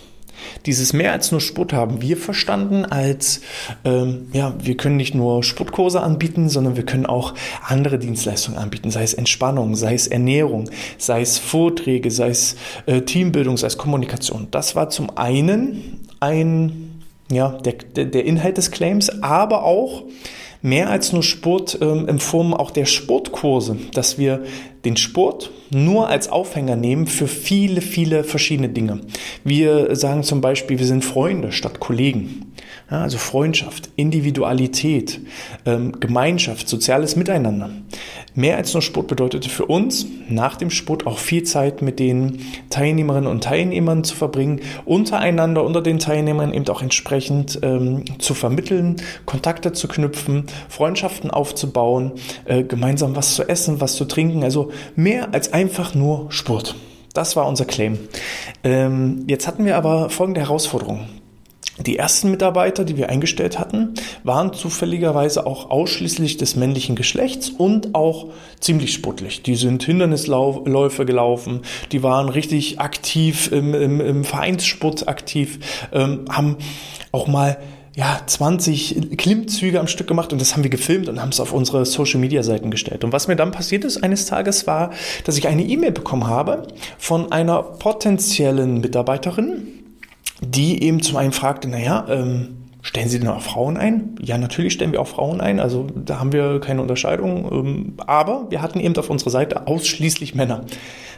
Dieses 0.66 0.94
mehr 0.94 1.12
als 1.12 1.32
nur 1.32 1.42
Sport 1.42 1.72
haben 1.72 2.02
wir 2.02 2.18
verstanden 2.18 2.86
als, 2.86 3.42
ähm, 3.84 4.30
ja, 4.34 4.56
wir 4.60 4.76
können 4.78 4.98
nicht 4.98 5.14
nur 5.14 5.44
Sportkurse 5.44 6.02
anbieten, 6.02 6.50
sondern 6.50 6.76
wir 6.76 6.86
können 6.86 7.06
auch 7.06 7.36
andere 7.62 8.00
Dienstleistungen 8.00 8.58
anbieten, 8.58 8.90
sei 8.90 9.04
es 9.04 9.14
Entspannung, 9.14 9.76
sei 9.76 9.94
es 9.94 10.08
Ernährung, 10.08 10.70
sei 10.98 11.22
es 11.22 11.38
Vorträge, 11.38 12.10
sei 12.10 12.30
es 12.30 12.56
äh, 12.88 13.02
Teambildung, 13.02 13.58
sei 13.58 13.68
es 13.68 13.78
Kommunikation. 13.78 14.48
Das 14.50 14.76
war 14.76 14.90
zum 14.90 15.16
einen 15.18 16.00
ein, 16.20 17.04
ja, 17.32 17.50
der, 17.50 18.06
der 18.06 18.26
Inhalt 18.26 18.58
des 18.58 18.72
Claims, 18.72 19.22
aber 19.22 19.64
auch 19.64 20.04
mehr 20.66 20.90
als 20.90 21.14
nur 21.14 21.22
Sport 21.22 21.78
ähm, 21.80 22.08
in 22.08 22.20
Form 22.20 22.54
auch 22.54 22.72
der 22.72 22.86
Sportkurse, 22.86 23.78
dass 23.94 24.18
wir 24.18 24.44
den 24.84 24.98
Sport 24.98 25.52
nur 25.70 26.10
als 26.10 26.28
Aufhänger 26.28 26.76
nehmen 26.76 27.06
für 27.06 27.28
viele, 27.28 27.82
viele 27.82 28.24
verschiedene 28.24 28.70
Dinge. 28.70 29.02
Wir 29.44 29.96
sagen 29.96 30.24
zum 30.24 30.42
Beispiel, 30.42 30.80
wir 30.80 30.88
sind 30.88 31.06
Freunde 31.06 31.52
statt 31.52 31.80
Kollegen. 31.80 32.52
Ja, 32.90 33.02
also 33.02 33.18
Freundschaft, 33.18 33.90
Individualität, 33.96 35.22
ähm, 35.66 36.00
Gemeinschaft, 36.00 36.70
soziales 36.70 37.16
Miteinander. 37.16 37.72
Mehr 38.36 38.58
als 38.58 38.74
nur 38.74 38.82
Sport 38.82 39.08
bedeutete 39.08 39.50
für 39.50 39.66
uns 39.66 40.06
nach 40.30 40.58
dem 40.58 40.70
Sport 40.70 41.08
auch 41.08 41.18
viel 41.18 41.44
Zeit 41.44 41.82
mit 41.82 42.00
den 42.00 42.42
Teilnehmerinnen 42.70 43.30
und 43.30 43.44
Teilnehmern 43.44 44.04
zu 44.04 44.16
verbringen, 44.16 44.62
untereinander, 44.84 45.64
unter 45.64 45.82
den 45.82 46.00
Teilnehmern 46.00 46.54
eben 46.54 46.68
auch 46.68 46.82
entsprechend 46.82 47.60
ähm, 47.64 48.04
zu 48.20 48.34
vermitteln, 48.34 48.98
Kontakte 49.26 49.72
zu 49.72 49.88
knüpfen, 49.88 50.46
Freundschaften 50.68 51.32
aufzubauen, 51.32 52.12
äh, 52.46 52.64
gemeinsam 52.64 53.16
was 53.16 53.36
zu 53.36 53.48
essen, 53.48 53.80
was 53.82 53.96
zu 53.96 54.06
trinken. 54.06 54.44
Also 54.44 54.72
mehr 54.96 55.34
als 55.34 55.54
einfach 55.54 55.96
nur 55.96 56.32
Sport. 56.32 56.76
Das 57.14 57.38
war 57.38 57.48
unser 57.48 57.64
Claim. 57.64 57.98
Ähm, 58.66 59.24
jetzt 59.28 59.48
hatten 59.48 59.64
wir 59.64 59.78
aber 59.78 60.10
folgende 60.10 60.42
Herausforderung. 60.42 61.08
Die 61.80 61.98
ersten 61.98 62.32
Mitarbeiter, 62.32 62.86
die 62.86 62.96
wir 62.96 63.10
eingestellt 63.10 63.60
hatten, 63.60 63.96
waren 64.24 64.54
zufälligerweise 64.54 65.46
auch 65.46 65.70
ausschließlich 65.70 66.38
des 66.38 66.56
männlichen 66.56 66.96
Geschlechts 66.96 67.50
und 67.50 67.96
auch 67.96 68.28
ziemlich 68.62 68.94
sportlich. 68.94 69.44
Die 69.44 69.56
sind 69.56 69.84
Hindernisläufe 69.84 71.06
gelaufen, 71.06 71.62
die 71.92 72.02
waren 72.02 72.30
richtig 72.30 72.80
aktiv 72.80 73.52
im, 73.52 73.74
im, 73.74 74.00
im 74.00 74.24
Vereinssport 74.24 75.10
aktiv, 75.10 75.60
ähm, 75.92 76.26
haben 76.30 76.58
auch 77.12 77.28
mal 77.28 77.58
ja, 77.94 78.20
20 78.26 79.18
Klimmzüge 79.18 79.80
am 79.80 79.88
Stück 79.88 80.08
gemacht 80.08 80.34
und 80.34 80.42
das 80.42 80.54
haben 80.54 80.64
wir 80.64 80.70
gefilmt 80.70 81.08
und 81.08 81.22
haben 81.22 81.30
es 81.30 81.40
auf 81.40 81.54
unsere 81.54 81.86
Social 81.86 82.20
Media 82.20 82.44
Seiten 82.44 82.70
gestellt. 82.70 83.04
Und 83.04 83.14
was 83.14 83.28
mir 83.28 83.36
dann 83.38 83.52
passiert 83.52 83.86
ist 83.86 84.04
eines 84.04 84.26
Tages 84.26 84.68
war, 84.68 84.92
dass 85.24 85.38
ich 85.38 85.48
eine 85.48 85.64
E-Mail 85.64 85.92
bekommen 85.92 86.28
habe 86.28 86.68
von 86.98 87.32
einer 87.32 87.64
potenziellen 87.64 88.82
Mitarbeiterin, 88.82 89.85
die 90.42 90.84
eben 90.84 91.02
zum 91.02 91.18
einen 91.18 91.32
fragte, 91.32 91.68
naja, 91.68 92.06
ähm, 92.10 92.58
Stellen 92.86 93.10
Sie 93.10 93.18
denn 93.18 93.30
auch 93.30 93.42
Frauen 93.42 93.78
ein? 93.78 94.16
Ja, 94.22 94.38
natürlich 94.38 94.74
stellen 94.74 94.92
wir 94.92 95.02
auch 95.02 95.08
Frauen 95.08 95.42
ein. 95.42 95.60
Also 95.60 95.88
da 95.96 96.20
haben 96.20 96.32
wir 96.32 96.60
keine 96.60 96.84
Unterscheidung. 96.84 97.52
Ähm, 97.52 97.94
aber 98.06 98.46
wir 98.52 98.62
hatten 98.62 98.80
eben 98.80 98.96
auf 98.98 99.10
unserer 99.10 99.32
Seite 99.32 99.66
ausschließlich 99.66 100.36
Männer. 100.36 100.66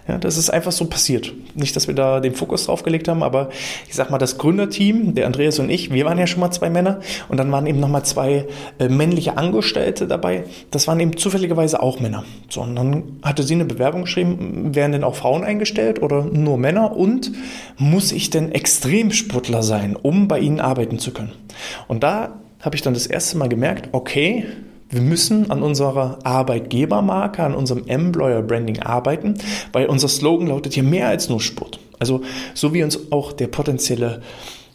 Ja, 0.07 0.17
das 0.17 0.37
ist 0.37 0.49
einfach 0.49 0.71
so 0.71 0.85
passiert. 0.85 1.33
Nicht, 1.53 1.75
dass 1.75 1.87
wir 1.87 1.95
da 1.95 2.21
den 2.21 2.33
Fokus 2.33 2.65
drauf 2.65 2.83
gelegt 2.83 3.09
haben, 3.09 3.23
aber 3.23 3.49
ich 3.89 3.95
sag 3.95 4.09
mal, 4.09 4.17
das 4.17 4.37
Gründerteam, 4.37 5.15
der 5.15 5.25
Andreas 5.25 5.59
und 5.59 5.69
ich, 5.69 5.91
wir 5.91 6.05
waren 6.05 6.17
ja 6.17 6.27
schon 6.27 6.39
mal 6.39 6.51
zwei 6.51 6.69
Männer 6.69 7.01
und 7.27 7.37
dann 7.37 7.51
waren 7.51 7.67
eben 7.67 7.81
nochmal 7.81 8.05
zwei 8.05 8.47
äh, 8.79 8.87
männliche 8.87 9.37
Angestellte 9.37 10.07
dabei. 10.07 10.45
Das 10.71 10.87
waren 10.87 10.99
eben 11.01 11.17
zufälligerweise 11.17 11.81
auch 11.81 11.99
Männer. 11.99 12.23
So, 12.47 12.61
und 12.61 12.75
dann 12.75 13.19
hatte 13.21 13.43
sie 13.43 13.55
eine 13.55 13.65
Bewerbung 13.65 14.03
geschrieben, 14.03 14.73
werden 14.73 14.93
denn 14.93 15.03
auch 15.03 15.15
Frauen 15.15 15.43
eingestellt 15.43 16.01
oder 16.01 16.23
nur 16.23 16.57
Männer 16.57 16.95
und 16.95 17.31
muss 17.77 18.13
ich 18.13 18.29
denn 18.29 18.53
Extremsportler 18.53 19.61
sein, 19.61 19.97
um 19.97 20.29
bei 20.29 20.39
ihnen 20.39 20.61
arbeiten 20.61 20.99
zu 20.99 21.11
können? 21.11 21.33
Und 21.89 22.03
da 22.03 22.39
habe 22.61 22.75
ich 22.75 22.81
dann 22.81 22.93
das 22.93 23.07
erste 23.07 23.37
Mal 23.37 23.49
gemerkt, 23.49 23.89
okay, 23.91 24.45
wir 24.89 25.01
müssen 25.01 25.51
an 25.51 25.63
unserer 25.63 26.19
Arbeitgebermarke, 26.23 27.43
an 27.43 27.55
unserem 27.55 27.87
Employer 27.87 28.41
Branding 28.41 28.79
arbeiten, 28.79 29.35
weil 29.73 29.87
unser 29.87 30.07
Slogan 30.07 30.47
lautet 30.47 30.73
hier 30.73 30.83
mehr 30.83 31.07
als 31.07 31.29
nur 31.29 31.41
Sport. 31.41 31.79
Also 31.99 32.21
so 32.53 32.73
wie 32.73 32.83
uns 32.83 33.11
auch 33.11 33.33
der 33.33 33.47
potenzielle 33.47 34.21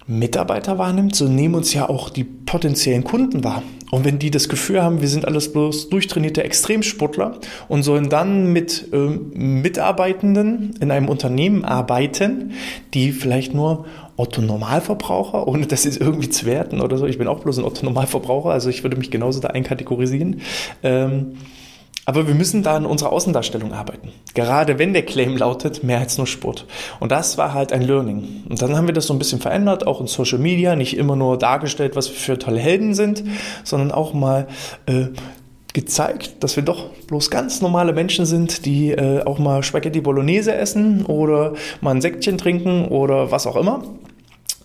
Mitarbeiter 0.06 0.78
wahrnimmt, 0.78 1.14
so 1.14 1.28
nehmen 1.28 1.54
uns 1.54 1.72
ja 1.72 1.88
auch 1.88 2.10
die 2.10 2.24
potenziellen 2.24 3.04
Kunden 3.04 3.44
wahr. 3.44 3.62
Und 3.90 4.04
wenn 4.04 4.18
die 4.18 4.30
das 4.30 4.48
Gefühl 4.48 4.82
haben, 4.82 5.00
wir 5.00 5.08
sind 5.08 5.26
alles 5.26 5.52
bloß 5.52 5.90
durchtrainierte 5.90 6.42
Extremsportler 6.42 7.38
und 7.68 7.82
sollen 7.82 8.08
dann 8.08 8.52
mit 8.52 8.88
äh, 8.92 8.96
Mitarbeitenden 8.96 10.74
in 10.80 10.90
einem 10.90 11.08
Unternehmen 11.08 11.64
arbeiten, 11.64 12.52
die 12.94 13.12
vielleicht 13.12 13.54
nur 13.54 13.84
Otto-Normalverbraucher, 14.22 15.46
ohne 15.46 15.66
das 15.66 15.84
jetzt 15.84 16.00
irgendwie 16.00 16.30
zu 16.30 16.46
werten 16.46 16.80
oder 16.80 16.96
so. 16.96 17.06
Ich 17.06 17.18
bin 17.18 17.28
auch 17.28 17.40
bloß 17.40 17.58
ein 17.58 17.64
Otto-Normalverbraucher, 17.64 18.50
also 18.50 18.70
ich 18.70 18.82
würde 18.84 18.96
mich 18.96 19.10
genauso 19.10 19.40
da 19.40 19.48
einkategorisieren. 19.48 20.40
Ähm, 20.82 21.32
aber 22.04 22.26
wir 22.26 22.34
müssen 22.34 22.64
da 22.64 22.74
an 22.74 22.86
unserer 22.86 23.12
Außendarstellung 23.12 23.72
arbeiten. 23.72 24.08
Gerade 24.34 24.78
wenn 24.78 24.92
der 24.92 25.04
Claim 25.04 25.36
lautet, 25.36 25.84
mehr 25.84 26.00
als 26.00 26.18
nur 26.18 26.26
Sport. 26.26 26.66
Und 26.98 27.12
das 27.12 27.38
war 27.38 27.54
halt 27.54 27.72
ein 27.72 27.82
Learning. 27.82 28.42
Und 28.48 28.60
dann 28.60 28.76
haben 28.76 28.88
wir 28.88 28.94
das 28.94 29.06
so 29.06 29.14
ein 29.14 29.20
bisschen 29.20 29.40
verändert, 29.40 29.86
auch 29.86 30.00
in 30.00 30.08
Social 30.08 30.38
Media, 30.38 30.74
nicht 30.74 30.96
immer 30.96 31.14
nur 31.14 31.38
dargestellt, 31.38 31.94
was 31.94 32.08
wir 32.08 32.16
für 32.16 32.38
tolle 32.38 32.58
Helden 32.58 32.94
sind, 32.94 33.22
sondern 33.62 33.92
auch 33.92 34.14
mal 34.14 34.48
äh, 34.86 35.06
gezeigt, 35.74 36.42
dass 36.42 36.56
wir 36.56 36.64
doch 36.64 36.90
bloß 37.06 37.30
ganz 37.30 37.60
normale 37.60 37.92
Menschen 37.92 38.26
sind, 38.26 38.66
die 38.66 38.90
äh, 38.90 39.22
auch 39.22 39.38
mal 39.38 39.62
Spaghetti 39.62 40.00
Bolognese 40.00 40.54
essen 40.54 41.06
oder 41.06 41.54
mal 41.80 41.92
ein 41.92 42.00
Säckchen 42.00 42.36
trinken 42.36 42.86
oder 42.86 43.30
was 43.30 43.46
auch 43.46 43.56
immer. 43.56 43.84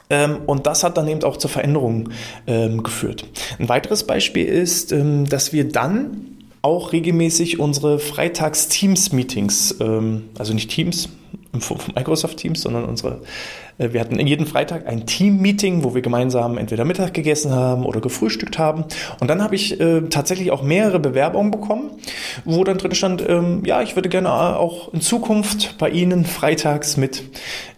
Ähm, 0.09 0.39
und 0.45 0.65
das 0.67 0.83
hat 0.83 0.97
dann 0.97 1.07
eben 1.07 1.23
auch 1.23 1.37
zur 1.37 1.49
Veränderung 1.49 2.09
ähm, 2.47 2.83
geführt. 2.83 3.25
Ein 3.59 3.69
weiteres 3.69 4.05
Beispiel 4.05 4.45
ist, 4.45 4.91
ähm, 4.91 5.27
dass 5.27 5.53
wir 5.53 5.67
dann 5.67 6.37
auch 6.61 6.91
regelmäßig 6.91 7.59
unsere 7.59 7.97
Freitags-Teams-Meetings, 7.99 9.79
also 9.79 10.53
nicht 10.53 10.69
Teams, 10.69 11.07
von 11.59 11.77
Microsoft 11.95 12.37
Teams, 12.37 12.61
sondern 12.61 12.83
unsere 12.85 13.21
wir 13.77 13.99
hatten 13.99 14.19
jeden 14.25 14.47
Freitag 14.47 14.87
ein 14.87 15.05
Team-Meeting, 15.05 15.83
wo 15.83 15.93
wir 15.93 16.01
gemeinsam 16.01 16.57
entweder 16.57 16.83
Mittag 16.83 17.13
gegessen 17.13 17.51
haben 17.51 17.85
oder 17.85 18.01
gefrühstückt 18.01 18.57
haben. 18.57 18.85
Und 19.19 19.29
dann 19.29 19.43
habe 19.43 19.53
ich 19.53 19.79
äh, 19.79 20.01
tatsächlich 20.09 20.49
auch 20.49 20.63
mehrere 20.63 20.99
Bewerbungen 20.99 21.51
bekommen, 21.51 21.91
wo 22.43 22.63
dann 22.63 22.79
drin 22.79 22.95
stand, 22.95 23.23
ähm, 23.27 23.61
ja, 23.65 23.83
ich 23.83 23.95
würde 23.95 24.09
gerne 24.09 24.31
auch 24.31 24.91
in 24.93 25.01
Zukunft 25.01 25.77
bei 25.77 25.91
Ihnen 25.91 26.25
freitags 26.25 26.97
mit 26.97 27.23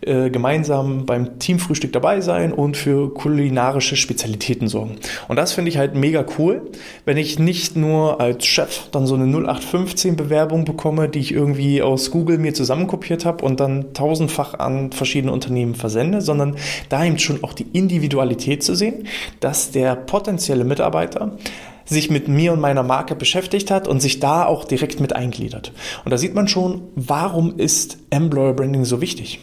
äh, 0.01 0.29
gemeinsam 0.29 1.05
beim 1.05 1.37
Teamfrühstück 1.37 1.91
dabei 1.91 2.21
sein 2.21 2.53
und 2.53 2.77
für 2.77 3.13
kulinarische 3.13 3.97
Spezialitäten 3.97 4.69
sorgen. 4.69 4.95
Und 5.27 5.35
das 5.35 5.51
finde 5.51 5.69
ich 5.69 5.77
halt 5.77 5.95
mega 5.95 6.25
cool, 6.37 6.61
wenn 7.03 7.17
ich 7.17 7.39
nicht 7.39 7.75
nur 7.75 8.21
als 8.21 8.45
Chef 8.45 8.89
dann 8.91 9.05
so 9.05 9.15
eine 9.15 9.25
0815 9.25 10.15
Bewerbung 10.15 10.63
bekomme, 10.63 11.09
die 11.09 11.19
ich 11.19 11.33
irgendwie 11.33 11.81
aus 11.81 12.09
Google 12.09 12.37
mir 12.37 12.53
zusammenkopiert 12.53 13.25
habe 13.25 13.43
und 13.43 13.59
dann 13.59 13.93
tausendfach 13.93 14.53
an 14.53 14.93
verschiedene 14.93 15.33
Unternehmen 15.33 15.75
versende 15.75 15.88
versende, 15.89 16.21
sondern 16.21 16.55
da 16.89 17.03
eben 17.03 17.17
schon 17.17 17.43
auch 17.43 17.53
die 17.53 17.65
Individualität 17.73 18.63
zu 18.63 18.75
sehen, 18.75 19.07
dass 19.39 19.71
der 19.71 19.95
potenzielle 19.95 20.63
Mitarbeiter 20.63 21.37
sich 21.85 22.11
mit 22.11 22.27
mir 22.27 22.53
und 22.53 22.59
meiner 22.59 22.83
Marke 22.83 23.15
beschäftigt 23.15 23.71
hat 23.71 23.87
und 23.87 23.99
sich 23.99 24.19
da 24.19 24.45
auch 24.45 24.63
direkt 24.63 24.99
mit 24.99 25.15
eingliedert. 25.15 25.73
Und 26.05 26.11
da 26.11 26.19
sieht 26.19 26.35
man 26.35 26.47
schon, 26.47 26.83
warum 26.95 27.57
ist 27.57 27.97
Employer 28.11 28.53
Branding 28.53 28.85
so 28.85 29.01
wichtig? 29.01 29.39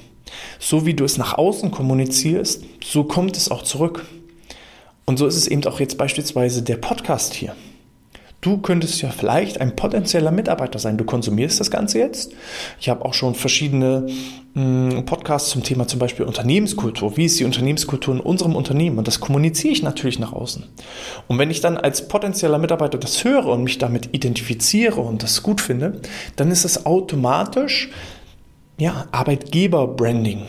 So 0.61 0.87
wie 0.87 0.95
du 0.95 1.05
es 1.05 1.19
nach 1.19 1.37
außen 1.37 1.73
kommunizierst, 1.73 2.63
so 2.85 3.03
kommt 3.03 3.37
es 3.37 3.51
auch 3.51 3.63
zurück. 3.63 4.07
Und 5.07 5.19
so 5.19 5.27
ist 5.27 5.37
es 5.37 5.49
eben 5.49 5.65
auch 5.65 5.81
jetzt 5.81 5.99
beispielsweise 5.99 6.63
der 6.63 6.77
Podcast 6.77 7.35
hier. 7.35 7.57
Du 8.41 8.59
könntest 8.59 9.03
ja 9.03 9.11
vielleicht 9.11 9.61
ein 9.61 9.75
potenzieller 9.75 10.31
Mitarbeiter 10.31 10.79
sein. 10.79 10.99
Du 10.99 11.05
konsumierst 11.05 11.59
das 11.59 11.71
Ganze 11.71 11.99
jetzt. 11.99 12.33
Ich 12.79 12.89
habe 12.89 13.05
auch 13.05 13.15
schon 13.15 13.35
verschiedene 13.35 14.07
mh, 14.55 14.93
hm, 14.93 15.05
Podcasts 15.07 15.51
zum 15.51 15.63
Thema 15.63 15.89
zum 15.89 15.99
Beispiel 15.99 16.27
Unternehmenskultur. 16.27 17.17
Wie 17.17 17.25
ist 17.25 17.41
die 17.41 17.45
Unternehmenskultur 17.45 18.15
in 18.15 18.21
unserem 18.21 18.55
Unternehmen? 18.55 18.99
Und 18.99 19.09
das 19.09 19.21
kommuniziere 19.21 19.73
ich 19.73 19.83
natürlich 19.83 20.19
nach 20.19 20.33
außen. 20.33 20.65
Und 21.27 21.39
wenn 21.39 21.51
ich 21.51 21.61
dann 21.61 21.77
als 21.77 22.09
potenzieller 22.09 22.59
Mitarbeiter 22.59 22.99
das 22.99 23.25
höre 23.25 23.47
und 23.47 23.65
mich 23.65 23.79
damit 23.79 24.15
identifiziere 24.15 25.01
und 25.01 25.23
das 25.23 25.43
gut 25.43 25.61
finde, 25.61 26.01
dann 26.37 26.51
ist 26.51 26.65
es 26.65 26.87
automatisch 26.87 27.91
ja, 28.79 29.07
Arbeitgeber-Branding 29.13 30.43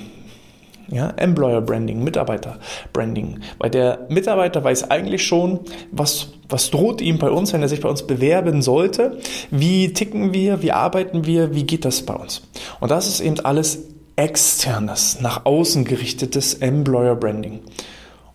ja, 0.89 1.09
Employer 1.17 1.61
Branding, 1.61 2.03
Mitarbeiter 2.03 2.59
Branding. 2.93 3.39
Weil 3.57 3.69
der 3.69 4.05
Mitarbeiter 4.09 4.63
weiß 4.63 4.89
eigentlich 4.89 5.25
schon, 5.25 5.61
was, 5.91 6.29
was 6.49 6.69
droht 6.69 7.01
ihm 7.01 7.19
bei 7.19 7.29
uns, 7.29 7.53
wenn 7.53 7.61
er 7.61 7.67
sich 7.67 7.81
bei 7.81 7.89
uns 7.89 8.05
bewerben 8.05 8.61
sollte. 8.61 9.17
Wie 9.51 9.93
ticken 9.93 10.33
wir, 10.33 10.61
wie 10.61 10.71
arbeiten 10.71 11.25
wir, 11.25 11.53
wie 11.53 11.63
geht 11.63 11.85
das 11.85 12.01
bei 12.03 12.13
uns? 12.13 12.41
Und 12.79 12.91
das 12.91 13.07
ist 13.07 13.19
eben 13.19 13.39
alles 13.41 13.83
externes, 14.15 15.21
nach 15.21 15.45
außen 15.45 15.85
gerichtetes 15.85 16.55
Employer 16.55 17.15
Branding. 17.15 17.59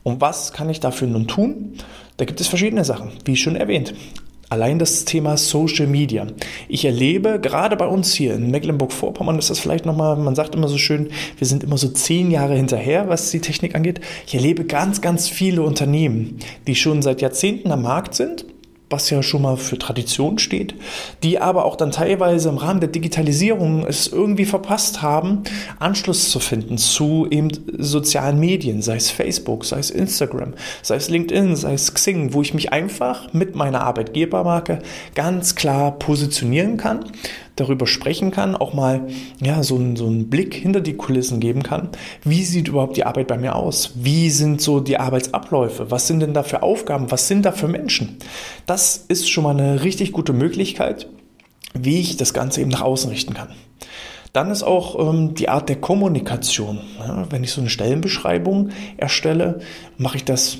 Und 0.02 0.20
was 0.20 0.52
kann 0.52 0.70
ich 0.70 0.80
dafür 0.80 1.08
nun 1.08 1.26
tun? 1.26 1.74
Da 2.16 2.24
gibt 2.24 2.40
es 2.40 2.48
verschiedene 2.48 2.84
Sachen, 2.84 3.12
wie 3.24 3.36
schon 3.36 3.56
erwähnt. 3.56 3.94
Allein 4.52 4.78
das 4.78 5.06
Thema 5.06 5.38
Social 5.38 5.86
Media. 5.86 6.26
Ich 6.68 6.84
erlebe, 6.84 7.40
gerade 7.40 7.74
bei 7.74 7.86
uns 7.86 8.12
hier 8.12 8.34
in 8.34 8.50
Mecklenburg-Vorpommern 8.50 9.38
ist 9.38 9.48
das 9.48 9.58
vielleicht 9.58 9.86
nochmal, 9.86 10.14
man 10.18 10.34
sagt 10.34 10.54
immer 10.54 10.68
so 10.68 10.76
schön, 10.76 11.08
wir 11.38 11.46
sind 11.46 11.64
immer 11.64 11.78
so 11.78 11.88
zehn 11.88 12.30
Jahre 12.30 12.54
hinterher, 12.54 13.08
was 13.08 13.30
die 13.30 13.40
Technik 13.40 13.74
angeht. 13.74 14.02
Ich 14.26 14.34
erlebe 14.34 14.66
ganz, 14.66 15.00
ganz 15.00 15.26
viele 15.26 15.62
Unternehmen, 15.62 16.36
die 16.66 16.74
schon 16.74 17.00
seit 17.00 17.22
Jahrzehnten 17.22 17.72
am 17.72 17.80
Markt 17.80 18.14
sind 18.14 18.44
was 18.92 19.10
ja 19.10 19.22
schon 19.22 19.42
mal 19.42 19.56
für 19.56 19.78
Tradition 19.78 20.38
steht, 20.38 20.74
die 21.22 21.40
aber 21.40 21.64
auch 21.64 21.76
dann 21.76 21.90
teilweise 21.90 22.48
im 22.50 22.58
Rahmen 22.58 22.80
der 22.80 22.90
Digitalisierung 22.90 23.86
es 23.86 24.06
irgendwie 24.06 24.44
verpasst 24.44 25.02
haben, 25.02 25.42
Anschluss 25.78 26.30
zu 26.30 26.38
finden 26.38 26.78
zu 26.78 27.26
eben 27.30 27.50
sozialen 27.78 28.38
Medien, 28.38 28.82
sei 28.82 28.96
es 28.96 29.10
Facebook, 29.10 29.64
sei 29.64 29.78
es 29.78 29.90
Instagram, 29.90 30.54
sei 30.82 30.96
es 30.96 31.08
LinkedIn, 31.08 31.56
sei 31.56 31.74
es 31.74 31.92
Xing, 31.94 32.34
wo 32.34 32.42
ich 32.42 32.54
mich 32.54 32.72
einfach 32.72 33.32
mit 33.32 33.56
meiner 33.56 33.80
Arbeitgebermarke 33.82 34.80
ganz 35.14 35.54
klar 35.54 35.98
positionieren 35.98 36.76
kann, 36.76 37.04
darüber 37.56 37.86
sprechen 37.86 38.30
kann, 38.30 38.56
auch 38.56 38.72
mal 38.72 39.08
ja, 39.40 39.62
so, 39.62 39.76
einen, 39.76 39.96
so 39.96 40.06
einen 40.06 40.30
Blick 40.30 40.54
hinter 40.54 40.80
die 40.80 40.94
Kulissen 40.94 41.40
geben 41.40 41.62
kann. 41.62 41.90
Wie 42.24 42.44
sieht 42.44 42.68
überhaupt 42.68 42.96
die 42.96 43.04
Arbeit 43.04 43.28
bei 43.28 43.38
mir 43.38 43.56
aus? 43.56 43.92
Wie 43.96 44.30
sind 44.30 44.60
so 44.60 44.80
die 44.80 44.98
Arbeitsabläufe? 44.98 45.90
Was 45.90 46.06
sind 46.06 46.20
denn 46.20 46.34
da 46.34 46.42
für 46.42 46.62
Aufgaben? 46.62 47.10
Was 47.10 47.28
sind 47.28 47.44
da 47.44 47.52
für 47.52 47.68
Menschen? 47.68 48.16
Das 48.66 49.04
ist 49.08 49.28
schon 49.28 49.44
mal 49.44 49.58
eine 49.58 49.82
richtig 49.82 50.12
gute 50.12 50.32
Möglichkeit, 50.32 51.08
wie 51.74 52.00
ich 52.00 52.16
das 52.16 52.34
Ganze 52.34 52.60
eben 52.60 52.70
nach 52.70 52.82
außen 52.82 53.10
richten 53.10 53.34
kann. 53.34 53.48
Dann 54.32 54.50
ist 54.50 54.62
auch 54.62 54.98
ähm, 54.98 55.34
die 55.34 55.50
Art 55.50 55.68
der 55.68 55.76
Kommunikation. 55.76 56.80
Ja, 56.98 57.26
wenn 57.30 57.44
ich 57.44 57.52
so 57.52 57.60
eine 57.60 57.68
Stellenbeschreibung 57.68 58.70
erstelle, 58.96 59.60
mache 59.98 60.16
ich 60.16 60.24
das 60.24 60.58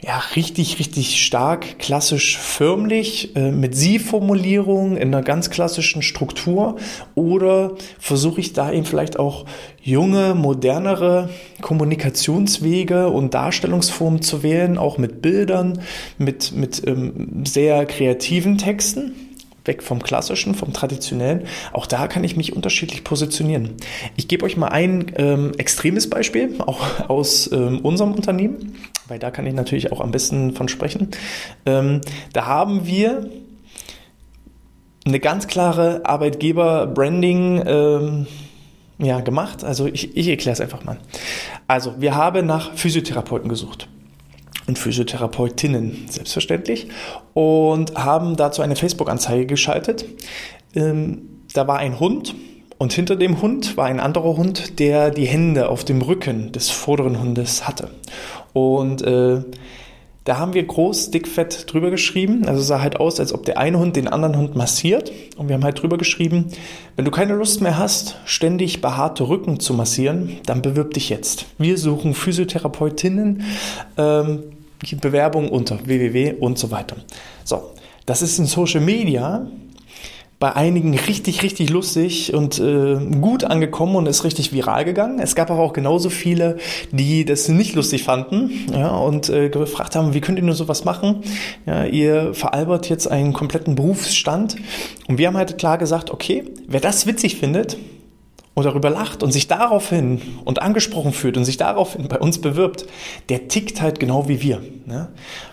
ja, 0.00 0.18
richtig, 0.36 0.78
richtig 0.78 1.20
stark, 1.24 1.80
klassisch 1.80 2.38
förmlich, 2.38 3.34
äh, 3.34 3.50
mit 3.50 3.74
Sie-Formulierung 3.74 4.96
in 4.96 5.08
einer 5.08 5.22
ganz 5.22 5.50
klassischen 5.50 6.02
Struktur. 6.02 6.76
Oder 7.16 7.72
versuche 7.98 8.40
ich 8.40 8.52
da 8.52 8.70
eben 8.70 8.84
vielleicht 8.84 9.18
auch 9.18 9.44
junge, 9.82 10.36
modernere 10.36 11.30
Kommunikationswege 11.62 13.08
und 13.08 13.34
Darstellungsformen 13.34 14.22
zu 14.22 14.44
wählen, 14.44 14.78
auch 14.78 14.98
mit 14.98 15.20
Bildern, 15.20 15.80
mit, 16.16 16.52
mit 16.52 16.86
ähm, 16.86 17.42
sehr 17.44 17.84
kreativen 17.84 18.56
Texten 18.56 19.27
weg 19.68 19.84
vom 19.84 20.02
klassischen, 20.02 20.56
vom 20.56 20.72
traditionellen. 20.72 21.46
Auch 21.72 21.86
da 21.86 22.08
kann 22.08 22.24
ich 22.24 22.36
mich 22.36 22.56
unterschiedlich 22.56 23.04
positionieren. 23.04 23.74
Ich 24.16 24.26
gebe 24.26 24.44
euch 24.44 24.56
mal 24.56 24.68
ein 24.68 25.12
ähm, 25.16 25.52
extremes 25.58 26.10
Beispiel, 26.10 26.56
auch 26.66 27.08
aus 27.08 27.52
ähm, 27.52 27.78
unserem 27.82 28.12
Unternehmen 28.12 28.74
weil 29.08 29.18
da 29.18 29.30
kann 29.30 29.46
ich 29.46 29.54
natürlich 29.54 29.90
auch 29.90 30.00
am 30.00 30.10
besten 30.10 30.52
von 30.52 30.68
sprechen. 30.68 31.08
Ähm, 31.66 32.00
da 32.32 32.46
haben 32.46 32.86
wir 32.86 33.30
eine 35.06 35.20
ganz 35.20 35.46
klare 35.46 36.02
Arbeitgeber-Branding 36.04 37.62
ähm, 37.66 38.26
ja, 38.98 39.20
gemacht. 39.20 39.64
Also 39.64 39.86
ich, 39.86 40.16
ich 40.16 40.28
erkläre 40.28 40.52
es 40.52 40.60
einfach 40.60 40.84
mal. 40.84 40.98
Also 41.66 41.94
wir 41.98 42.14
haben 42.14 42.46
nach 42.46 42.74
Physiotherapeuten 42.74 43.48
gesucht 43.48 43.88
und 44.68 44.78
Physiotherapeutinnen, 44.78 46.06
selbstverständlich, 46.08 46.88
und 47.34 47.94
haben 47.96 48.36
dazu 48.36 48.62
eine 48.62 48.76
Facebook-Anzeige 48.76 49.46
geschaltet. 49.46 50.04
Ähm, 50.74 51.22
da 51.54 51.66
war 51.66 51.78
ein 51.78 51.98
Hund 51.98 52.34
und 52.78 52.92
hinter 52.92 53.16
dem 53.16 53.42
Hund 53.42 53.76
war 53.76 53.86
ein 53.86 53.98
anderer 53.98 54.36
Hund, 54.36 54.78
der 54.78 55.10
die 55.10 55.26
Hände 55.26 55.68
auf 55.68 55.84
dem 55.84 56.02
Rücken 56.02 56.52
des 56.52 56.70
vorderen 56.70 57.18
Hundes 57.20 57.66
hatte. 57.66 57.90
Und 58.52 59.02
äh, 59.02 59.42
da 60.28 60.38
haben 60.38 60.52
wir 60.52 60.62
groß, 60.62 61.10
dickfett 61.10 61.72
drüber 61.72 61.90
geschrieben. 61.90 62.46
Also 62.46 62.60
sah 62.60 62.82
halt 62.82 63.00
aus, 63.00 63.18
als 63.18 63.32
ob 63.32 63.46
der 63.46 63.56
eine 63.56 63.78
Hund 63.78 63.96
den 63.96 64.08
anderen 64.08 64.36
Hund 64.36 64.54
massiert. 64.56 65.10
Und 65.38 65.48
wir 65.48 65.54
haben 65.54 65.64
halt 65.64 65.80
drüber 65.80 65.96
geschrieben, 65.96 66.48
wenn 66.96 67.06
du 67.06 67.10
keine 67.10 67.34
Lust 67.34 67.62
mehr 67.62 67.78
hast, 67.78 68.18
ständig 68.26 68.82
behaarte 68.82 69.26
Rücken 69.26 69.58
zu 69.58 69.72
massieren, 69.72 70.36
dann 70.44 70.60
bewirb 70.60 70.92
dich 70.92 71.08
jetzt. 71.08 71.46
Wir 71.56 71.78
suchen 71.78 72.12
Physiotherapeutinnen, 72.12 73.42
ähm, 73.96 74.42
Bewerbung 75.00 75.48
unter 75.48 75.78
www 75.86 76.34
und 76.40 76.58
so 76.58 76.70
weiter. 76.70 76.96
So, 77.44 77.72
das 78.06 78.22
ist 78.22 78.38
in 78.38 78.46
Social 78.46 78.80
Media 78.80 79.46
bei 80.40 80.54
einigen 80.54 80.96
richtig, 80.96 81.42
richtig 81.42 81.68
lustig 81.70 82.32
und 82.32 82.60
äh, 82.60 82.96
gut 83.20 83.42
angekommen 83.42 83.96
und 83.96 84.06
ist 84.06 84.22
richtig 84.22 84.52
viral 84.52 84.84
gegangen. 84.84 85.18
Es 85.18 85.34
gab 85.34 85.50
aber 85.50 85.60
auch 85.60 85.72
genauso 85.72 86.10
viele, 86.10 86.58
die 86.92 87.24
das 87.24 87.48
nicht 87.48 87.74
lustig 87.74 88.04
fanden 88.04 88.50
ja, 88.72 88.88
und 88.88 89.28
äh, 89.30 89.48
gefragt 89.48 89.96
haben, 89.96 90.14
wie 90.14 90.20
könnt 90.20 90.38
ihr 90.38 90.44
nur 90.44 90.54
sowas 90.54 90.84
machen? 90.84 91.22
Ja, 91.66 91.84
ihr 91.84 92.34
veralbert 92.34 92.88
jetzt 92.88 93.10
einen 93.10 93.32
kompletten 93.32 93.74
Berufsstand. 93.74 94.56
Und 95.08 95.18
wir 95.18 95.26
haben 95.26 95.36
halt 95.36 95.58
klar 95.58 95.76
gesagt, 95.76 96.12
okay, 96.12 96.44
wer 96.68 96.80
das 96.80 97.06
witzig 97.06 97.36
findet, 97.36 97.76
und 98.58 98.64
darüber 98.64 98.90
lacht 98.90 99.22
und 99.22 99.30
sich 99.30 99.46
daraufhin 99.46 100.20
und 100.44 100.60
angesprochen 100.60 101.12
fühlt 101.12 101.36
und 101.36 101.44
sich 101.44 101.58
daraufhin 101.58 102.08
bei 102.08 102.18
uns 102.18 102.40
bewirbt, 102.40 102.86
der 103.28 103.46
tickt 103.46 103.80
halt 103.80 104.00
genau 104.00 104.28
wie 104.28 104.42
wir. 104.42 104.60
Ne? 104.84 105.10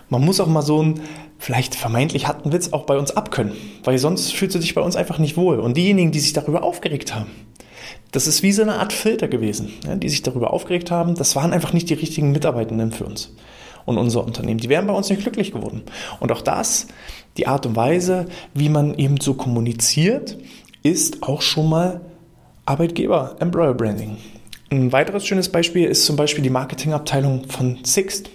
Man 0.08 0.24
muss 0.24 0.40
auch 0.40 0.48
mal 0.48 0.62
so 0.62 0.82
ein 0.82 1.00
vielleicht 1.38 1.76
vermeintlich 1.76 2.26
harten 2.26 2.52
Witz 2.52 2.72
auch 2.72 2.84
bei 2.84 2.98
uns 2.98 3.12
abkönnen, 3.12 3.52
weil 3.84 3.96
sonst 3.98 4.34
fühlt 4.34 4.50
sie 4.50 4.60
sich 4.60 4.74
bei 4.74 4.80
uns 4.80 4.96
einfach 4.96 5.18
nicht 5.18 5.36
wohl. 5.36 5.60
Und 5.60 5.76
diejenigen, 5.76 6.10
die 6.10 6.18
sich 6.18 6.32
darüber 6.32 6.64
aufgeregt 6.64 7.14
haben, 7.14 7.30
das 8.10 8.26
ist 8.26 8.42
wie 8.42 8.50
so 8.50 8.62
eine 8.62 8.80
Art 8.80 8.92
Filter 8.92 9.28
gewesen, 9.28 9.70
ja, 9.86 9.94
die 9.94 10.08
sich 10.08 10.22
darüber 10.22 10.52
aufgeregt 10.52 10.90
haben, 10.90 11.14
das 11.14 11.36
waren 11.36 11.52
einfach 11.52 11.72
nicht 11.72 11.88
die 11.88 11.94
richtigen 11.94 12.32
Mitarbeitenden 12.32 12.90
für 12.90 13.04
uns 13.04 13.36
und 13.84 13.98
unser 13.98 14.24
Unternehmen. 14.24 14.58
Die 14.58 14.68
wären 14.68 14.88
bei 14.88 14.94
uns 14.94 15.10
nicht 15.10 15.22
glücklich 15.22 15.52
geworden. 15.52 15.84
Und 16.18 16.32
auch 16.32 16.42
das, 16.42 16.88
die 17.36 17.46
Art 17.46 17.66
und 17.66 17.76
Weise, 17.76 18.26
wie 18.52 18.68
man 18.68 18.98
eben 18.98 19.20
so 19.20 19.34
kommuniziert, 19.34 20.38
ist 20.82 21.22
auch 21.22 21.42
schon 21.42 21.68
mal 21.68 22.00
Arbeitgeber, 22.66 23.36
Employer 23.38 23.74
Branding. 23.74 24.16
Ein 24.70 24.90
weiteres 24.90 25.24
schönes 25.24 25.48
Beispiel 25.48 25.86
ist 25.86 26.04
zum 26.04 26.16
Beispiel 26.16 26.42
die 26.42 26.50
Marketingabteilung 26.50 27.44
von 27.48 27.78
Sixt. 27.84 28.28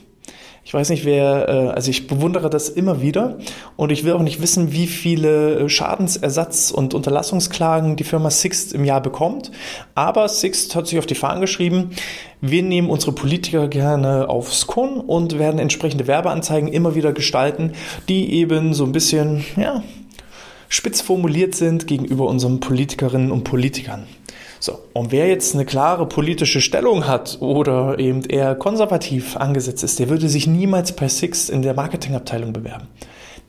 Ich 0.64 0.74
weiß 0.74 0.90
nicht, 0.90 1.04
wer, 1.04 1.50
äh, 1.50 1.68
also 1.72 1.92
ich 1.92 2.08
bewundere 2.08 2.50
das 2.50 2.70
immer 2.70 3.02
wieder 3.02 3.40
und 3.76 3.92
ich 3.92 4.06
will 4.06 4.14
auch 4.14 4.22
nicht 4.22 4.42
wissen, 4.42 4.72
wie 4.72 4.88
viele 4.88 5.68
Schadensersatz- 5.68 6.72
und 6.72 6.94
Unterlassungsklagen 6.94 7.98
die 7.98 8.06
Firma 8.06 8.30
Sixt 8.30 8.72
im 8.72 8.86
Jahr 8.86 9.02
bekommt. 9.02 9.52
Aber 9.96 10.30
Sixt 10.30 10.76
hat 10.76 10.88
sich 10.88 10.98
auf 10.98 11.06
die 11.06 11.16
Fahnen 11.16 11.42
geschrieben, 11.42 11.90
wir 12.40 12.64
nehmen 12.64 12.90
unsere 12.90 13.12
Politiker 13.12 13.68
gerne 13.68 14.30
aufs 14.30 14.66
Korn 14.66 15.02
und 15.02 15.40
werden 15.40 15.60
entsprechende 15.60 16.08
Werbeanzeigen 16.08 16.72
immer 16.72 16.96
wieder 16.96 17.12
gestalten, 17.12 17.74
die 18.08 18.32
eben 18.36 18.74
so 18.74 18.86
ein 18.86 18.94
bisschen, 18.94 19.44
ja, 19.58 19.84
spitz 20.70 21.02
formuliert 21.02 21.54
sind 21.54 21.86
gegenüber 21.86 22.28
unseren 22.28 22.62
Politikerinnen 22.62 23.32
und 23.32 23.44
Politikern. 23.44 24.08
So, 24.64 24.78
und 24.94 25.12
wer 25.12 25.28
jetzt 25.28 25.56
eine 25.56 25.66
klare 25.66 26.06
politische 26.06 26.62
Stellung 26.62 27.08
hat 27.08 27.38
oder 27.42 27.98
eben 27.98 28.24
eher 28.26 28.54
konservativ 28.54 29.36
angesetzt 29.36 29.84
ist, 29.84 29.98
der 29.98 30.08
würde 30.08 30.30
sich 30.30 30.46
niemals 30.46 30.96
bei 30.96 31.08
Six 31.08 31.50
in 31.50 31.64
der 31.64 31.74
Marketingabteilung 31.74 32.54
bewerben 32.54 32.88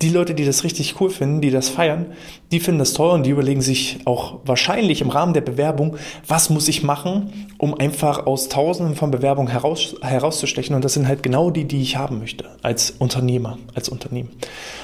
die 0.03 0.11
Leute, 0.11 0.35
die 0.35 0.45
das 0.45 0.65
richtig 0.65 1.01
cool 1.01 1.11
finden, 1.11 1.41
die 1.41 1.51
das 1.51 1.69
feiern, 1.69 2.07
die 2.51 2.61
finden 2.61 2.81
das 2.81 2.93
toll 2.93 3.11
und 3.11 3.25
die 3.25 3.31
überlegen 3.31 3.62
sich 3.62 4.01
auch 4.05 4.41
wahrscheinlich 4.45 5.01
im 5.01 5.11
Rahmen 5.11 5.33
der 5.33 5.41
Bewerbung, 5.41 5.97
was 6.27 6.51
muss 6.51 6.69
ich 6.69 6.83
machen, 6.83 7.49
um 7.59 7.79
einfach 7.79 8.27
aus 8.27 8.49
Tausenden 8.49 8.97
von 8.97 9.11
Bewerbungen 9.11 9.51
heraus, 9.51 9.95
herauszustechen. 10.03 10.75
Und 10.75 10.85
das 10.85 10.95
sind 10.95 11.09
halt 11.09 11.23
genau 11.23 11.51
die, 11.51 11.65
die 11.65 11.81
ich 11.81 11.97
haben 11.97 12.19
möchte 12.19 12.45
als 12.62 12.91
Unternehmer, 12.99 13.59
als 13.75 13.88
Unternehmen. 13.88 14.31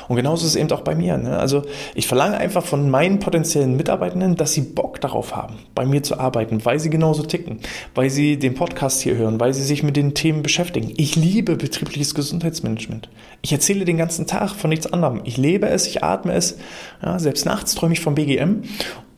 Und 0.08 0.16
genauso 0.16 0.46
ist 0.46 0.54
es 0.54 0.56
eben 0.56 0.70
auch 0.72 0.80
bei 0.80 0.94
mir. 0.94 1.18
Ne? 1.18 1.38
Also 1.38 1.62
ich 1.94 2.06
verlange 2.06 2.38
einfach 2.38 2.64
von 2.64 2.88
meinen 2.88 3.18
potenziellen 3.18 3.76
Mitarbeitenden, 3.76 4.36
dass 4.36 4.52
sie 4.52 4.62
Bock 4.62 5.00
darauf 5.00 5.36
haben, 5.36 5.56
bei 5.74 5.84
mir 5.84 6.02
zu 6.02 6.18
arbeiten, 6.18 6.64
weil 6.64 6.78
sie 6.78 6.90
genauso 6.90 7.22
ticken, 7.22 7.60
weil 7.94 8.08
sie 8.08 8.38
den 8.38 8.54
Podcast 8.54 9.02
hier 9.02 9.16
hören, 9.16 9.40
weil 9.40 9.52
sie 9.52 9.62
sich 9.62 9.82
mit 9.82 9.96
den 9.96 10.14
Themen 10.14 10.42
beschäftigen. 10.42 10.92
Ich 10.96 11.16
liebe 11.16 11.56
betriebliches 11.56 12.14
Gesundheitsmanagement. 12.14 13.08
Ich 13.42 13.52
erzähle 13.52 13.84
den 13.84 13.98
ganzen 13.98 14.26
Tag 14.26 14.50
von 14.50 14.70
nichts 14.70 14.86
anderem 14.92 15.07
haben. 15.08 15.22
Ich 15.24 15.36
lebe 15.36 15.68
es, 15.68 15.86
ich 15.86 16.04
atme 16.04 16.34
es. 16.34 16.58
Ja, 17.02 17.18
selbst 17.18 17.46
nachts 17.46 17.74
träume 17.74 17.94
ich 17.94 18.00
vom 18.00 18.14
BGM. 18.14 18.62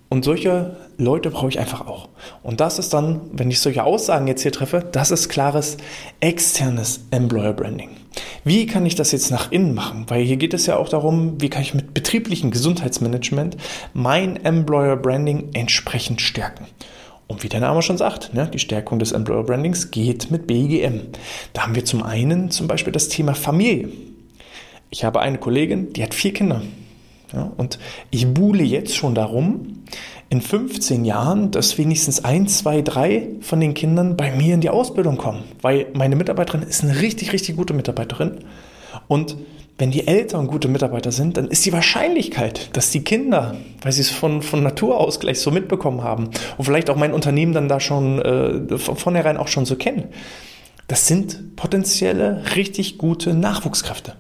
Und 0.09 0.25
solche 0.25 0.77
Leute 0.99 1.31
brauche 1.31 1.49
ich 1.49 1.61
einfach 1.61 1.87
auch. 1.87 2.09
Und 2.43 2.61
das 2.61 2.81
ist 2.81 2.93
dann, 2.93 3.21
wenn 3.33 3.51
ich 3.51 3.61
solche 3.61 3.85
Aussagen 3.85 4.27
jetzt 4.27 4.43
hier 4.43 4.51
treffe, 4.51 4.85
das 4.91 5.13
ist 5.13 5.29
klares 5.29 5.77
externes 6.19 7.07
Employer 7.13 7.53
Branding. 7.53 7.91
Wie 8.43 8.67
kann 8.67 8.87
ich 8.87 8.97
das 8.97 9.13
jetzt 9.13 9.31
nach 9.31 9.53
innen 9.53 9.73
machen? 9.73 10.07
Weil 10.09 10.25
hier 10.25 10.37
geht 10.37 10.53
es 10.53 10.67
ja 10.67 10.77
auch 10.77 10.89
darum, 10.89 11.41
wie 11.41 11.49
kann 11.49 11.63
ich 11.63 11.75
mit 11.75 11.95
betrieblichem 11.95 12.51
Gesundheitsmanagement 12.51 13.57
mein 13.93 14.45
Employer 14.45 14.97
Branding 14.97 15.51
entsprechend 15.53 16.21
stärken. 16.21 16.67
Und 17.29 17.45
wie 17.45 17.49
der 17.49 17.61
Name 17.61 17.81
schon 17.81 17.97
sagt, 17.97 18.35
ne, 18.35 18.51
die 18.53 18.59
Stärkung 18.59 18.99
des 18.99 19.13
Employer 19.13 19.45
Brandings 19.45 19.93
geht 19.93 20.33
mit 20.33 20.49
BGM. 20.49 21.03
Da 21.53 21.63
haben 21.63 21.77
wir 21.77 21.85
zum 21.85 22.03
einen 22.03 22.51
zum 22.51 22.67
Beispiel 22.67 22.93
das 22.93 23.09
Thema 23.09 23.35
Familie. 23.35 23.91
Ich 24.91 25.05
habe 25.05 25.21
eine 25.21 25.39
Kollegin, 25.39 25.93
die 25.93 26.03
hat 26.03 26.15
vier 26.15 26.33
Kinder. 26.33 26.63
Ja, 27.33 27.53
und 27.57 27.79
ich 28.11 28.27
buhle 28.27 28.65
jetzt 28.65 28.97
schon 28.97 29.15
darum, 29.15 29.85
in 30.31 30.41
15 30.41 31.05
Jahren, 31.05 31.51
dass 31.51 31.79
wenigstens 31.79 32.25
ein, 32.25 32.49
zwei, 32.49 32.83
drei 32.83 33.29
von 33.41 33.61
den 33.61 33.75
Kindern 33.75 34.17
bei 34.17 34.31
mir 34.33 34.55
in 34.55 34.61
die 34.61 34.71
Ausbildung 34.71 35.17
kommen. 35.17 35.45
Weil 35.61 35.87
meine 35.93 36.17
Mitarbeiterin 36.17 36.63
ist 36.63 36.83
eine 36.83 37.01
richtig, 37.01 37.33
richtig 37.33 37.57
gute 37.57 37.75
Mitarbeiterin. 37.75 38.39
Und 39.07 39.37
wenn 39.79 39.91
die 39.91 40.07
Eltern 40.07 40.47
gute 40.47 40.69
Mitarbeiter 40.69 41.11
sind, 41.11 41.37
dann 41.37 41.49
ist 41.49 41.65
die 41.65 41.73
Wahrscheinlichkeit, 41.73 42.77
dass 42.77 42.91
die 42.91 43.03
Kinder, 43.03 43.57
weil 43.83 43.93
sie 43.93 44.03
es 44.03 44.11
von, 44.11 44.43
von 44.43 44.63
Natur 44.63 45.01
aus 45.01 45.21
gleich 45.21 45.41
so 45.41 45.51
mitbekommen 45.51 46.05
haben 46.05 46.31
und 46.59 46.65
vielleicht 46.65 46.91
auch 46.91 46.97
mein 46.97 47.15
Unternehmen 47.15 47.55
dann 47.55 47.67
da 47.67 47.81
schon 47.81 48.21
äh, 48.21 48.77
von 48.77 48.97
vornherein 48.97 49.39
auch 49.39 49.49
schon 49.49 49.65
so 49.65 49.77
kennen, 49.77 50.09
das 50.87 51.07
sind 51.07 51.57
potenzielle, 51.57 52.43
richtig 52.57 52.99
gute 52.99 53.33
Nachwuchskräfte. 53.33 54.15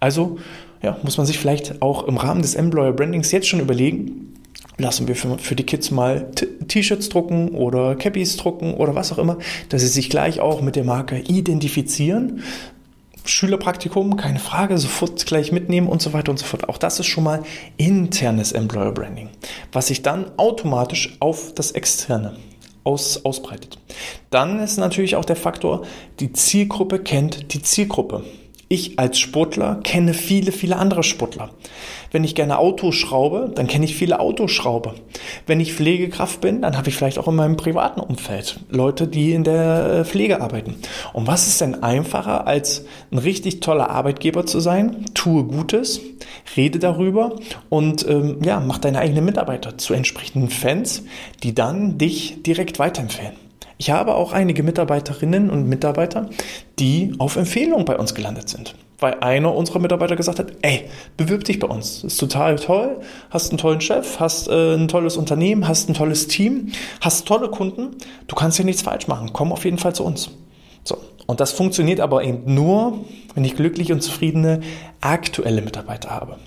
Also 0.00 0.38
ja, 0.82 0.98
muss 1.02 1.16
man 1.16 1.26
sich 1.26 1.38
vielleicht 1.38 1.82
auch 1.82 2.04
im 2.04 2.16
Rahmen 2.16 2.42
des 2.42 2.54
Employer 2.54 2.92
Brandings 2.92 3.32
jetzt 3.32 3.48
schon 3.48 3.60
überlegen, 3.60 4.34
lassen 4.78 5.08
wir 5.08 5.16
für, 5.16 5.38
für 5.38 5.56
die 5.56 5.64
Kids 5.64 5.90
mal 5.90 6.30
T-Shirts 6.68 7.08
drucken 7.08 7.50
oder 7.50 7.96
Cappies 7.96 8.36
drucken 8.36 8.74
oder 8.74 8.94
was 8.94 9.12
auch 9.12 9.18
immer, 9.18 9.38
dass 9.68 9.82
sie 9.82 9.88
sich 9.88 10.10
gleich 10.10 10.40
auch 10.40 10.60
mit 10.60 10.76
der 10.76 10.84
Marke 10.84 11.18
identifizieren, 11.18 12.42
Schülerpraktikum, 13.24 14.16
keine 14.16 14.38
Frage, 14.38 14.78
sofort 14.78 15.26
gleich 15.26 15.50
mitnehmen 15.50 15.88
und 15.88 16.00
so 16.00 16.12
weiter 16.12 16.30
und 16.30 16.38
so 16.38 16.44
fort. 16.44 16.68
Auch 16.68 16.78
das 16.78 17.00
ist 17.00 17.06
schon 17.06 17.24
mal 17.24 17.42
internes 17.76 18.52
Employer 18.52 18.92
Branding, 18.92 19.30
was 19.72 19.88
sich 19.88 20.02
dann 20.02 20.30
automatisch 20.36 21.16
auf 21.18 21.52
das 21.54 21.72
externe 21.72 22.36
aus, 22.84 23.24
ausbreitet. 23.24 23.78
Dann 24.30 24.60
ist 24.60 24.76
natürlich 24.76 25.16
auch 25.16 25.24
der 25.24 25.36
Faktor, 25.36 25.82
die 26.20 26.32
Zielgruppe 26.32 27.00
kennt 27.00 27.52
die 27.52 27.62
Zielgruppe. 27.62 28.22
Ich 28.68 28.98
als 28.98 29.20
Sportler 29.20 29.78
kenne 29.84 30.12
viele, 30.12 30.50
viele 30.50 30.74
andere 30.76 31.04
Sportler. 31.04 31.50
Wenn 32.10 32.24
ich 32.24 32.34
gerne 32.34 32.58
Autos 32.58 32.96
schraube, 32.96 33.52
dann 33.54 33.68
kenne 33.68 33.84
ich 33.84 33.94
viele 33.94 34.18
Autoschrauber. 34.18 34.96
Wenn 35.46 35.60
ich 35.60 35.72
Pflegekraft 35.72 36.40
bin, 36.40 36.62
dann 36.62 36.76
habe 36.76 36.88
ich 36.88 36.96
vielleicht 36.96 37.18
auch 37.18 37.28
in 37.28 37.36
meinem 37.36 37.56
privaten 37.56 38.00
Umfeld 38.00 38.58
Leute, 38.68 39.06
die 39.06 39.32
in 39.34 39.44
der 39.44 40.00
äh, 40.00 40.04
Pflege 40.04 40.40
arbeiten. 40.40 40.74
Und 41.12 41.28
was 41.28 41.46
ist 41.46 41.60
denn 41.60 41.84
einfacher, 41.84 42.48
als 42.48 42.84
ein 43.12 43.18
richtig 43.18 43.60
toller 43.60 43.90
Arbeitgeber 43.90 44.46
zu 44.46 44.58
sein? 44.58 45.04
Tue 45.14 45.44
Gutes, 45.44 46.00
rede 46.56 46.80
darüber 46.80 47.36
und 47.68 48.04
ähm, 48.08 48.38
ja, 48.42 48.58
mach 48.58 48.78
deine 48.78 48.98
eigenen 48.98 49.24
Mitarbeiter 49.24 49.78
zu 49.78 49.94
entsprechenden 49.94 50.50
Fans, 50.50 51.04
die 51.44 51.54
dann 51.54 51.98
dich 51.98 52.42
direkt 52.42 52.80
weiterempfehlen. 52.80 53.45
Ich 53.78 53.90
habe 53.90 54.14
auch 54.14 54.32
einige 54.32 54.62
Mitarbeiterinnen 54.62 55.50
und 55.50 55.68
Mitarbeiter, 55.68 56.30
die 56.78 57.12
auf 57.18 57.36
Empfehlung 57.36 57.84
bei 57.84 57.96
uns 57.98 58.14
gelandet 58.14 58.48
sind. 58.48 58.74
Weil 58.98 59.16
einer 59.20 59.54
unserer 59.54 59.78
Mitarbeiter 59.78 60.16
gesagt 60.16 60.38
hat, 60.38 60.52
ey, 60.62 60.88
bewirb 61.18 61.44
dich 61.44 61.58
bei 61.58 61.66
uns. 61.66 62.02
Ist 62.02 62.18
total 62.18 62.56
toll, 62.56 63.00
hast 63.28 63.50
einen 63.50 63.58
tollen 63.58 63.82
Chef, 63.82 64.18
hast 64.18 64.48
äh, 64.48 64.74
ein 64.74 64.88
tolles 64.88 65.18
Unternehmen, 65.18 65.68
hast 65.68 65.90
ein 65.90 65.94
tolles 65.94 66.28
Team, 66.28 66.72
hast 67.02 67.28
tolle 67.28 67.50
Kunden. 67.50 67.96
Du 68.26 68.34
kannst 68.34 68.56
hier 68.56 68.64
nichts 68.64 68.80
falsch 68.80 69.06
machen. 69.06 69.34
Komm 69.34 69.52
auf 69.52 69.66
jeden 69.66 69.76
Fall 69.76 69.94
zu 69.94 70.04
uns. 70.04 70.30
So. 70.82 70.96
Und 71.26 71.40
das 71.40 71.52
funktioniert 71.52 72.00
aber 72.00 72.24
eben 72.24 72.54
nur, 72.54 73.04
wenn 73.34 73.44
ich 73.44 73.56
glückliche 73.56 73.92
und 73.92 74.00
zufriedene 74.00 74.60
aktuelle 75.02 75.60
Mitarbeiter 75.60 76.10
habe. 76.10 76.38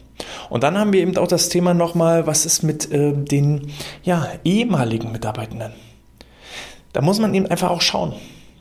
Und 0.50 0.64
dann 0.64 0.80
haben 0.80 0.92
wir 0.92 1.02
eben 1.02 1.16
auch 1.18 1.28
das 1.28 1.50
Thema 1.50 1.76
nochmal, 1.76 2.26
was 2.26 2.48
ist 2.48 2.64
mit 2.64 2.92
äh, 2.92 3.14
den 3.14 3.72
ja, 4.04 4.28
ehemaligen 4.44 5.12
Mitarbeitenden? 5.12 5.74
Da 6.94 7.02
muss 7.02 7.20
man 7.20 7.34
eben 7.34 7.46
einfach 7.46 7.70
auch 7.70 7.82
schauen. 7.82 8.14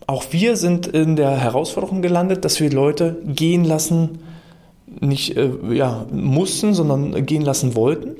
Auch 0.06 0.24
wir 0.30 0.56
sind 0.56 0.86
in 0.86 1.16
der 1.16 1.30
Herausforderung 1.30 2.02
gelandet, 2.02 2.44
dass 2.44 2.60
wir 2.60 2.70
Leute 2.70 3.20
gehen 3.26 3.64
lassen, 3.64 4.20
nicht 5.00 5.36
äh, 5.36 5.50
ja, 5.72 6.06
mussten, 6.10 6.72
sondern 6.72 7.26
gehen 7.26 7.42
lassen 7.42 7.74
wollten. 7.74 8.16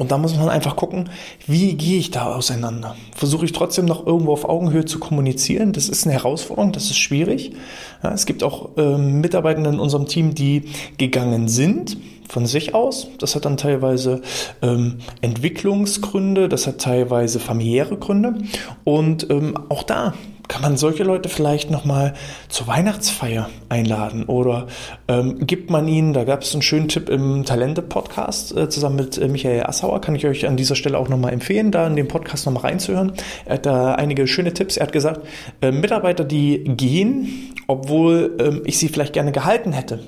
Und 0.00 0.12
da 0.12 0.16
muss 0.16 0.34
man 0.34 0.48
einfach 0.48 0.76
gucken, 0.76 1.10
wie 1.46 1.74
gehe 1.74 1.98
ich 1.98 2.10
da 2.10 2.34
auseinander? 2.34 2.96
Versuche 3.14 3.44
ich 3.44 3.52
trotzdem 3.52 3.84
noch 3.84 4.06
irgendwo 4.06 4.32
auf 4.32 4.48
Augenhöhe 4.48 4.86
zu 4.86 4.98
kommunizieren? 4.98 5.74
Das 5.74 5.90
ist 5.90 6.06
eine 6.06 6.14
Herausforderung, 6.14 6.72
das 6.72 6.84
ist 6.84 6.96
schwierig. 6.96 7.52
Ja, 8.02 8.10
es 8.14 8.24
gibt 8.24 8.42
auch 8.42 8.70
ähm, 8.78 9.20
Mitarbeiter 9.20 9.62
in 9.68 9.78
unserem 9.78 10.06
Team, 10.06 10.34
die 10.34 10.70
gegangen 10.96 11.48
sind 11.48 11.98
von 12.30 12.46
sich 12.46 12.74
aus. 12.74 13.08
Das 13.18 13.34
hat 13.34 13.44
dann 13.44 13.58
teilweise 13.58 14.22
ähm, 14.62 15.00
Entwicklungsgründe, 15.20 16.48
das 16.48 16.66
hat 16.66 16.78
teilweise 16.78 17.38
familiäre 17.38 17.98
Gründe. 17.98 18.36
Und 18.84 19.28
ähm, 19.28 19.54
auch 19.68 19.82
da 19.82 20.14
kann 20.50 20.62
man 20.62 20.76
solche 20.76 21.04
Leute 21.04 21.28
vielleicht 21.28 21.70
nochmal 21.70 22.12
zur 22.48 22.66
Weihnachtsfeier 22.66 23.48
einladen 23.68 24.24
oder 24.24 24.66
ähm, 25.06 25.46
gibt 25.46 25.70
man 25.70 25.86
ihnen, 25.86 26.12
da 26.12 26.24
gab 26.24 26.42
es 26.42 26.52
einen 26.52 26.62
schönen 26.62 26.88
Tipp 26.88 27.08
im 27.08 27.44
Talente-Podcast 27.44 28.56
äh, 28.56 28.68
zusammen 28.68 28.96
mit 28.96 29.16
äh, 29.16 29.28
Michael 29.28 29.62
Assauer, 29.62 30.00
kann 30.00 30.16
ich 30.16 30.26
euch 30.26 30.48
an 30.48 30.56
dieser 30.56 30.74
Stelle 30.74 30.98
auch 30.98 31.08
nochmal 31.08 31.32
empfehlen, 31.32 31.70
da 31.70 31.86
in 31.86 31.94
den 31.94 32.08
Podcast 32.08 32.46
nochmal 32.46 32.64
reinzuhören. 32.64 33.12
Er 33.44 33.54
hat 33.54 33.66
da 33.66 33.94
einige 33.94 34.26
schöne 34.26 34.52
Tipps. 34.52 34.76
Er 34.76 34.86
hat 34.86 34.92
gesagt, 34.92 35.20
äh, 35.62 35.70
Mitarbeiter, 35.70 36.24
die 36.24 36.64
gehen, 36.64 37.54
obwohl 37.68 38.36
ähm, 38.40 38.62
ich 38.64 38.76
sie 38.76 38.88
vielleicht 38.88 39.12
gerne 39.12 39.30
gehalten 39.30 39.72
hätte, 39.72 40.00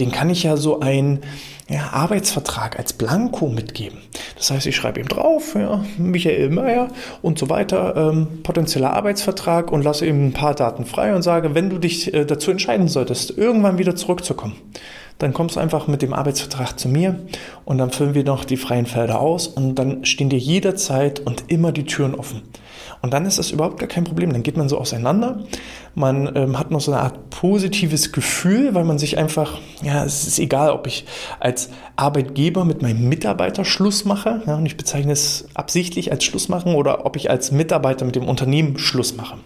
den 0.00 0.10
kann 0.10 0.28
ich 0.28 0.42
ja 0.42 0.56
so 0.56 0.80
ein 0.80 1.20
ja, 1.68 1.90
Arbeitsvertrag 1.92 2.78
als 2.78 2.92
Blanko 2.92 3.48
mitgeben. 3.48 3.98
Das 4.36 4.50
heißt, 4.50 4.66
ich 4.66 4.76
schreibe 4.76 5.00
ihm 5.00 5.08
drauf, 5.08 5.54
ja, 5.54 5.84
Michael 5.96 6.50
Meyer 6.50 6.88
und 7.22 7.38
so 7.38 7.48
weiter, 7.48 7.94
ähm, 7.96 8.42
potenzieller 8.42 8.92
Arbeitsvertrag 8.92 9.72
und 9.72 9.83
lasse 9.84 10.06
ihm 10.06 10.26
ein 10.26 10.32
paar 10.32 10.54
Daten 10.54 10.84
frei 10.84 11.14
und 11.14 11.22
sage, 11.22 11.54
wenn 11.54 11.70
du 11.70 11.78
dich 11.78 12.12
äh, 12.12 12.24
dazu 12.24 12.50
entscheiden 12.50 12.88
solltest, 12.88 13.36
irgendwann 13.36 13.78
wieder 13.78 13.94
zurückzukommen, 13.94 14.56
dann 15.18 15.32
kommst 15.32 15.56
du 15.56 15.60
einfach 15.60 15.86
mit 15.86 16.02
dem 16.02 16.12
Arbeitsvertrag 16.12 16.78
zu 16.78 16.88
mir 16.88 17.20
und 17.64 17.78
dann 17.78 17.90
füllen 17.90 18.14
wir 18.14 18.24
noch 18.24 18.44
die 18.44 18.56
freien 18.56 18.86
Felder 18.86 19.20
aus 19.20 19.46
und 19.46 19.76
dann 19.76 20.04
stehen 20.04 20.28
dir 20.28 20.38
jederzeit 20.38 21.20
und 21.20 21.44
immer 21.48 21.70
die 21.70 21.84
Türen 21.84 22.14
offen. 22.14 22.42
Und 23.00 23.12
dann 23.12 23.26
ist 23.26 23.38
das 23.38 23.50
überhaupt 23.50 23.78
gar 23.78 23.88
kein 23.88 24.04
Problem. 24.04 24.32
Dann 24.32 24.42
geht 24.42 24.56
man 24.56 24.70
so 24.70 24.78
auseinander. 24.78 25.44
Man 25.94 26.34
ähm, 26.34 26.58
hat 26.58 26.70
noch 26.70 26.80
so 26.80 26.92
eine 26.92 27.00
Art 27.00 27.30
positives 27.30 28.12
Gefühl, 28.12 28.74
weil 28.74 28.84
man 28.84 28.98
sich 28.98 29.16
einfach, 29.18 29.60
ja, 29.82 30.04
es 30.04 30.26
ist 30.26 30.38
egal, 30.38 30.70
ob 30.70 30.86
ich 30.86 31.04
als 31.40 31.70
Arbeitgeber 31.96 32.64
mit 32.64 32.82
meinem 32.82 33.08
Mitarbeiter 33.08 33.64
Schluss 33.64 34.04
mache, 34.04 34.42
ja, 34.46 34.56
und 34.56 34.66
ich 34.66 34.76
bezeichne 34.76 35.12
es 35.12 35.48
absichtlich 35.54 36.10
als 36.10 36.24
Schluss 36.24 36.48
machen, 36.48 36.74
oder 36.74 37.06
ob 37.06 37.16
ich 37.16 37.30
als 37.30 37.52
Mitarbeiter 37.52 38.04
mit 38.04 38.16
dem 38.16 38.28
Unternehmen 38.28 38.78
Schluss 38.78 39.16
mache. 39.16 39.36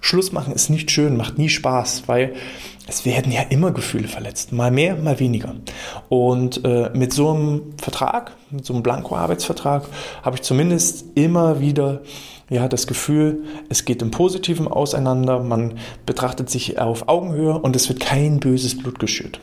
Schluss 0.00 0.32
machen 0.32 0.52
ist 0.52 0.68
nicht 0.68 0.90
schön, 0.90 1.16
macht 1.16 1.38
nie 1.38 1.48
Spaß, 1.48 2.04
weil 2.06 2.34
es 2.86 3.04
werden 3.04 3.32
ja 3.32 3.40
immer 3.42 3.70
Gefühle 3.70 4.08
verletzt, 4.08 4.52
mal 4.52 4.70
mehr, 4.70 4.96
mal 4.96 5.18
weniger. 5.18 5.54
Und 6.08 6.64
äh, 6.64 6.90
mit 6.92 7.12
so 7.12 7.30
einem 7.30 7.62
Vertrag, 7.78 8.36
mit 8.50 8.66
so 8.66 8.74
einem 8.74 8.82
Blanko-Arbeitsvertrag, 8.82 9.84
habe 10.22 10.36
ich 10.36 10.42
zumindest 10.42 11.06
immer 11.14 11.60
wieder 11.60 12.02
ja, 12.48 12.68
das 12.68 12.86
Gefühl, 12.86 13.44
es 13.68 13.84
geht 13.84 14.02
im 14.02 14.10
Positiven 14.10 14.68
auseinander, 14.68 15.42
man 15.42 15.78
betrachtet 16.06 16.50
sich 16.50 16.78
auf 16.78 17.08
Augenhöhe 17.08 17.58
und 17.58 17.74
es 17.76 17.88
wird 17.88 18.00
kein 18.00 18.40
böses 18.40 18.78
Blut 18.78 18.98
geschürt. 18.98 19.40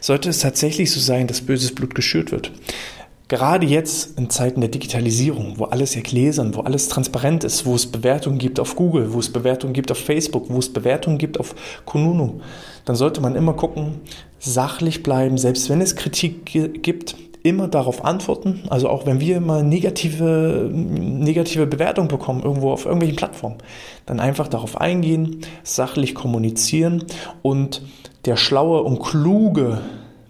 Sollte 0.00 0.28
es 0.28 0.40
tatsächlich 0.40 0.90
so 0.90 1.00
sein, 1.00 1.26
dass 1.26 1.40
böses 1.40 1.74
Blut 1.74 1.94
geschürt 1.94 2.32
wird, 2.32 2.52
Gerade 3.26 3.66
jetzt 3.66 4.18
in 4.18 4.28
Zeiten 4.28 4.60
der 4.60 4.68
Digitalisierung, 4.68 5.54
wo 5.58 5.64
alles 5.64 5.94
ja 5.94 6.02
gläsern, 6.02 6.54
wo 6.54 6.60
alles 6.60 6.88
transparent 6.88 7.42
ist, 7.42 7.64
wo 7.64 7.74
es 7.74 7.86
Bewertungen 7.86 8.36
gibt 8.36 8.60
auf 8.60 8.76
Google, 8.76 9.14
wo 9.14 9.18
es 9.18 9.32
Bewertungen 9.32 9.72
gibt 9.72 9.90
auf 9.90 9.98
Facebook, 9.98 10.50
wo 10.50 10.58
es 10.58 10.70
Bewertungen 10.70 11.16
gibt 11.16 11.40
auf 11.40 11.54
Kununu, 11.86 12.42
dann 12.84 12.96
sollte 12.96 13.22
man 13.22 13.34
immer 13.34 13.54
gucken, 13.54 13.94
sachlich 14.38 15.02
bleiben, 15.02 15.38
selbst 15.38 15.70
wenn 15.70 15.80
es 15.80 15.96
Kritik 15.96 16.44
gibt, 16.82 17.16
immer 17.44 17.68
darauf 17.68 18.04
antworten. 18.04 18.62
Also 18.70 18.88
auch 18.88 19.06
wenn 19.06 19.20
wir 19.20 19.40
mal 19.40 19.62
negative, 19.62 20.68
negative 20.72 21.66
Bewertungen 21.66 22.08
bekommen, 22.08 22.42
irgendwo 22.42 22.72
auf 22.72 22.86
irgendwelchen 22.86 23.16
Plattformen, 23.16 23.58
dann 24.06 24.18
einfach 24.18 24.48
darauf 24.48 24.80
eingehen, 24.80 25.42
sachlich 25.62 26.14
kommunizieren 26.14 27.04
und 27.42 27.82
der 28.24 28.36
schlaue 28.36 28.82
und 28.82 29.00
kluge 29.00 29.82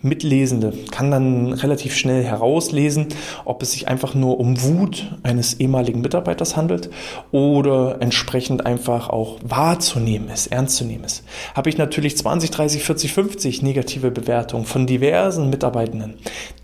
Mitlesende 0.05 0.73
kann 0.91 1.11
dann 1.11 1.53
relativ 1.53 1.97
schnell 1.97 2.23
herauslesen, 2.23 3.09
ob 3.45 3.63
es 3.63 3.73
sich 3.73 3.89
einfach 3.89 4.15
nur 4.15 4.39
um 4.39 4.63
Wut 4.63 5.17
eines 5.23 5.61
ehemaligen 5.61 6.01
Mitarbeiters 6.03 6.57
handelt 6.57 6.91
oder 7.33 7.97
entsprechend 8.01 8.67
einfach 8.67 9.09
auch 9.09 9.39
wahrzunehmen 9.43 10.29
ist, 10.29 10.49
ernst 10.49 10.77
zu 10.77 10.85
nehmen 10.85 11.05
ist. 11.05 11.25
Habe 11.55 11.71
ich 11.71 11.79
natürlich 11.79 12.17
20, 12.17 12.51
30, 12.51 12.83
40, 12.85 13.13
50 13.13 13.63
negative 13.63 14.11
Bewertungen 14.11 14.67
von 14.67 14.87
diversen 14.87 15.51
Mitarbeitenden, 15.51 16.15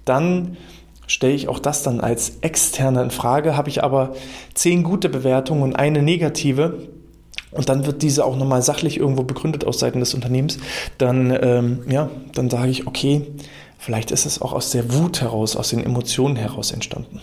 dann 0.05 0.57
stelle 1.07 1.33
ich 1.33 1.48
auch 1.48 1.59
das 1.59 1.83
dann 1.83 2.00
als 2.00 2.38
externe 2.40 3.03
in 3.03 3.11
Frage. 3.11 3.57
Habe 3.57 3.68
ich 3.68 3.83
aber 3.83 4.14
zehn 4.55 4.83
gute 4.83 5.09
Bewertungen 5.09 5.62
und 5.62 5.76
eine 5.76 6.03
negative, 6.03 6.88
und 7.52 7.68
dann 7.68 7.86
wird 7.86 8.02
diese 8.02 8.24
auch 8.24 8.36
nochmal 8.36 8.62
sachlich 8.62 8.98
irgendwo 8.98 9.22
begründet 9.22 9.64
aus 9.64 9.78
Seiten 9.78 10.00
des 10.00 10.14
Unternehmens, 10.14 10.58
dann, 10.98 11.36
ähm, 11.42 11.82
ja, 11.88 12.10
dann 12.34 12.50
sage 12.50 12.70
ich, 12.70 12.86
okay, 12.86 13.26
vielleicht 13.78 14.10
ist 14.10 14.26
es 14.26 14.40
auch 14.40 14.52
aus 14.52 14.70
der 14.70 14.92
Wut 14.92 15.20
heraus, 15.20 15.56
aus 15.56 15.70
den 15.70 15.84
Emotionen 15.84 16.36
heraus 16.36 16.72
entstanden. 16.72 17.20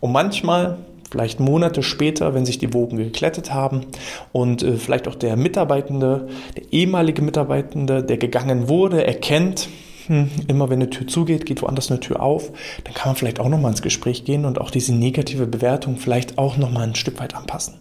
Und 0.00 0.12
manchmal, 0.12 0.78
vielleicht 1.10 1.40
Monate 1.40 1.82
später, 1.82 2.34
wenn 2.34 2.46
sich 2.46 2.58
die 2.58 2.74
Wogen 2.74 2.96
geklettet 2.96 3.52
haben 3.52 3.86
und 4.32 4.62
äh, 4.62 4.76
vielleicht 4.76 5.08
auch 5.08 5.14
der 5.14 5.36
Mitarbeitende, 5.36 6.28
der 6.56 6.72
ehemalige 6.72 7.22
Mitarbeitende, 7.22 8.02
der 8.02 8.18
gegangen 8.18 8.68
wurde, 8.68 9.06
erkennt, 9.06 9.68
hm, 10.06 10.30
immer 10.48 10.68
wenn 10.68 10.80
eine 10.80 10.90
Tür 10.90 11.06
zugeht, 11.06 11.46
geht 11.46 11.62
woanders 11.62 11.90
eine 11.90 12.00
Tür 12.00 12.20
auf, 12.20 12.52
dann 12.84 12.94
kann 12.94 13.10
man 13.10 13.16
vielleicht 13.16 13.40
auch 13.40 13.48
nochmal 13.48 13.70
ins 13.70 13.82
Gespräch 13.82 14.24
gehen 14.24 14.44
und 14.44 14.60
auch 14.60 14.70
diese 14.70 14.94
negative 14.94 15.46
Bewertung 15.46 15.96
vielleicht 15.96 16.36
auch 16.36 16.56
nochmal 16.56 16.84
ein 16.88 16.94
Stück 16.94 17.18
weit 17.20 17.34
anpassen. 17.34 17.74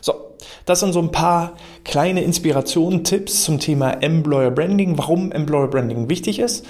So, 0.00 0.14
das 0.64 0.80
sind 0.80 0.92
so 0.92 1.00
ein 1.00 1.12
paar 1.12 1.54
kleine 1.84 2.22
Inspirationen, 2.22 3.04
Tipps 3.04 3.44
zum 3.44 3.58
Thema 3.58 4.02
Employer 4.02 4.50
Branding, 4.50 4.98
warum 4.98 5.32
Employer 5.32 5.68
Branding 5.68 6.08
wichtig 6.08 6.38
ist. 6.38 6.64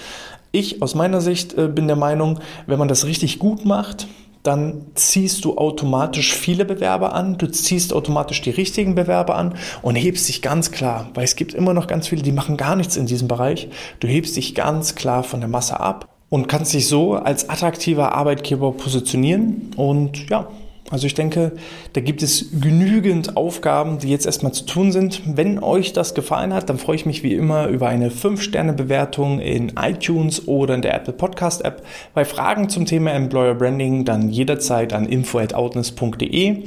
Ich 0.53 0.81
aus 0.83 0.95
meiner 0.95 1.21
Sicht 1.21 1.57
äh, 1.59 1.69
bin 1.69 1.87
der 1.87 1.97
Meinung, 1.97 2.41
wenn 2.67 2.79
man 2.79 2.89
das 2.89 3.05
richtig 3.05 3.39
gut 3.39 3.65
macht, 3.65 4.07
dann 4.43 4.87
ziehst 4.95 5.45
du 5.45 5.57
automatisch 5.59 6.35
viele 6.35 6.65
Bewerber 6.65 7.13
an, 7.13 7.39
du 7.39 7.49
ziehst 7.51 7.93
automatisch 7.93 8.41
die 8.41 8.51
richtigen 8.51 8.95
Bewerber 8.95 9.35
an 9.35 9.55
und 9.83 9.97
hebst 9.97 10.29
dich 10.29 10.43
ganz 10.43 10.71
klar, 10.71 11.11
weil 11.15 11.25
es 11.25 11.37
gibt 11.37 11.55
immer 11.55 11.75
noch 11.75 11.87
ganz 11.87 12.09
viele, 12.09 12.23
die 12.23 12.33
machen 12.33 12.57
gar 12.57 12.77
nichts 12.77 12.97
in 12.97 13.07
diesem 13.07 13.29
Bereich. 13.29 13.69
Du 14.01 14.09
hebst 14.09 14.37
dich 14.37 14.55
ganz 14.55 14.95
klar 14.95 15.23
von 15.23 15.41
der 15.41 15.49
Masse 15.49 15.81
ab 15.81 16.09
und 16.31 16.47
kannst 16.47 16.73
dich 16.73 16.89
so 16.89 17.15
als 17.15 17.51
attraktiver 17.51 18.15
Arbeitgeber 18.15 18.73
positionieren 18.73 19.73
und 19.77 20.31
ja, 20.31 20.49
Also 20.91 21.07
ich 21.07 21.13
denke, 21.13 21.53
da 21.93 22.01
gibt 22.01 22.23
es 22.23 22.47
genügend 22.51 23.37
Aufgaben, 23.37 23.99
die 23.99 24.09
jetzt 24.09 24.25
erstmal 24.25 24.53
zu 24.53 24.65
tun 24.65 24.91
sind. 24.91 25.21
Wenn 25.27 25.63
euch 25.63 25.93
das 25.93 26.15
gefallen 26.15 26.55
hat, 26.55 26.71
dann 26.71 26.79
freue 26.79 26.97
ich 26.97 27.05
mich 27.05 27.23
wie 27.23 27.35
immer 27.35 27.67
über 27.67 27.89
eine 27.89 28.09
5-Sterne-Bewertung 28.11 29.41
in 29.41 29.73
iTunes 29.79 30.49
oder 30.49 30.75
in 30.75 30.83
der 30.83 30.95
Apple 30.95 31.13
Podcast 31.13 31.63
App. 31.63 31.83
Bei 32.15 32.25
Fragen 32.25 32.71
zum 32.71 32.87
Thema 32.87 33.11
Employer 33.13 33.55
Branding 33.55 34.07
dann 34.07 34.31
jederzeit 34.31 34.95
an 34.95 35.05
info@outness.de. 35.07 36.63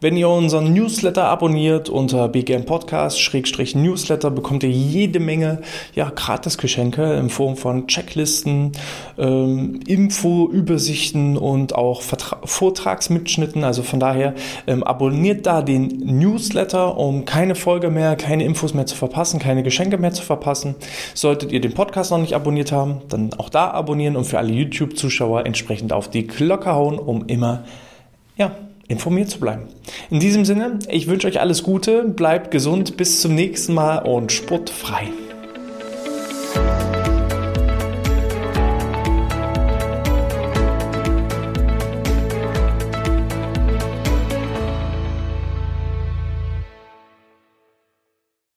Wenn 0.00 0.16
ihr 0.16 0.28
unseren 0.28 0.72
Newsletter 0.72 1.24
abonniert 1.24 1.90
unter 1.90 2.28
BGM 2.28 2.64
Podcast-Newsletter 2.64 4.30
bekommt 4.30 4.62
ihr 4.62 4.70
jede 4.70 5.20
Menge 5.20 5.60
ja, 5.94 6.10
Gratisgeschenke 6.14 7.14
in 7.14 7.28
Form 7.28 7.56
von 7.56 7.86
Checklisten, 7.86 8.72
ähm, 9.18 9.80
Info-Übersichten 9.86 11.36
und 11.36 11.74
auch 11.74 12.00
Vertra 12.00 12.38
Vortragsmitschnitten 12.44 13.57
Nachrichten. 13.58 13.64
Also 13.64 13.82
von 13.82 14.00
daher 14.00 14.34
ähm, 14.66 14.82
abonniert 14.82 15.46
da 15.46 15.62
den 15.62 15.88
Newsletter, 15.98 16.96
um 16.96 17.24
keine 17.24 17.54
Folge 17.54 17.90
mehr, 17.90 18.16
keine 18.16 18.44
Infos 18.44 18.74
mehr 18.74 18.86
zu 18.86 18.96
verpassen, 18.96 19.38
keine 19.38 19.62
Geschenke 19.62 19.98
mehr 19.98 20.12
zu 20.12 20.22
verpassen. 20.22 20.74
Solltet 21.14 21.52
ihr 21.52 21.60
den 21.60 21.74
Podcast 21.74 22.10
noch 22.10 22.18
nicht 22.18 22.34
abonniert 22.34 22.72
haben, 22.72 23.02
dann 23.08 23.30
auch 23.34 23.48
da 23.48 23.70
abonnieren 23.70 24.16
und 24.16 24.24
für 24.24 24.38
alle 24.38 24.52
YouTube-Zuschauer 24.52 25.46
entsprechend 25.46 25.92
auf 25.92 26.08
die 26.08 26.26
Glocke 26.26 26.72
hauen, 26.72 26.98
um 26.98 27.26
immer 27.26 27.64
ja, 28.36 28.52
informiert 28.88 29.30
zu 29.30 29.40
bleiben. 29.40 29.64
In 30.10 30.20
diesem 30.20 30.44
Sinne, 30.44 30.78
ich 30.88 31.08
wünsche 31.08 31.26
euch 31.26 31.40
alles 31.40 31.62
Gute, 31.62 32.04
bleibt 32.04 32.50
gesund, 32.50 32.96
bis 32.96 33.20
zum 33.20 33.34
nächsten 33.34 33.74
Mal 33.74 33.98
und 33.98 34.32
sportfrei. 34.32 35.08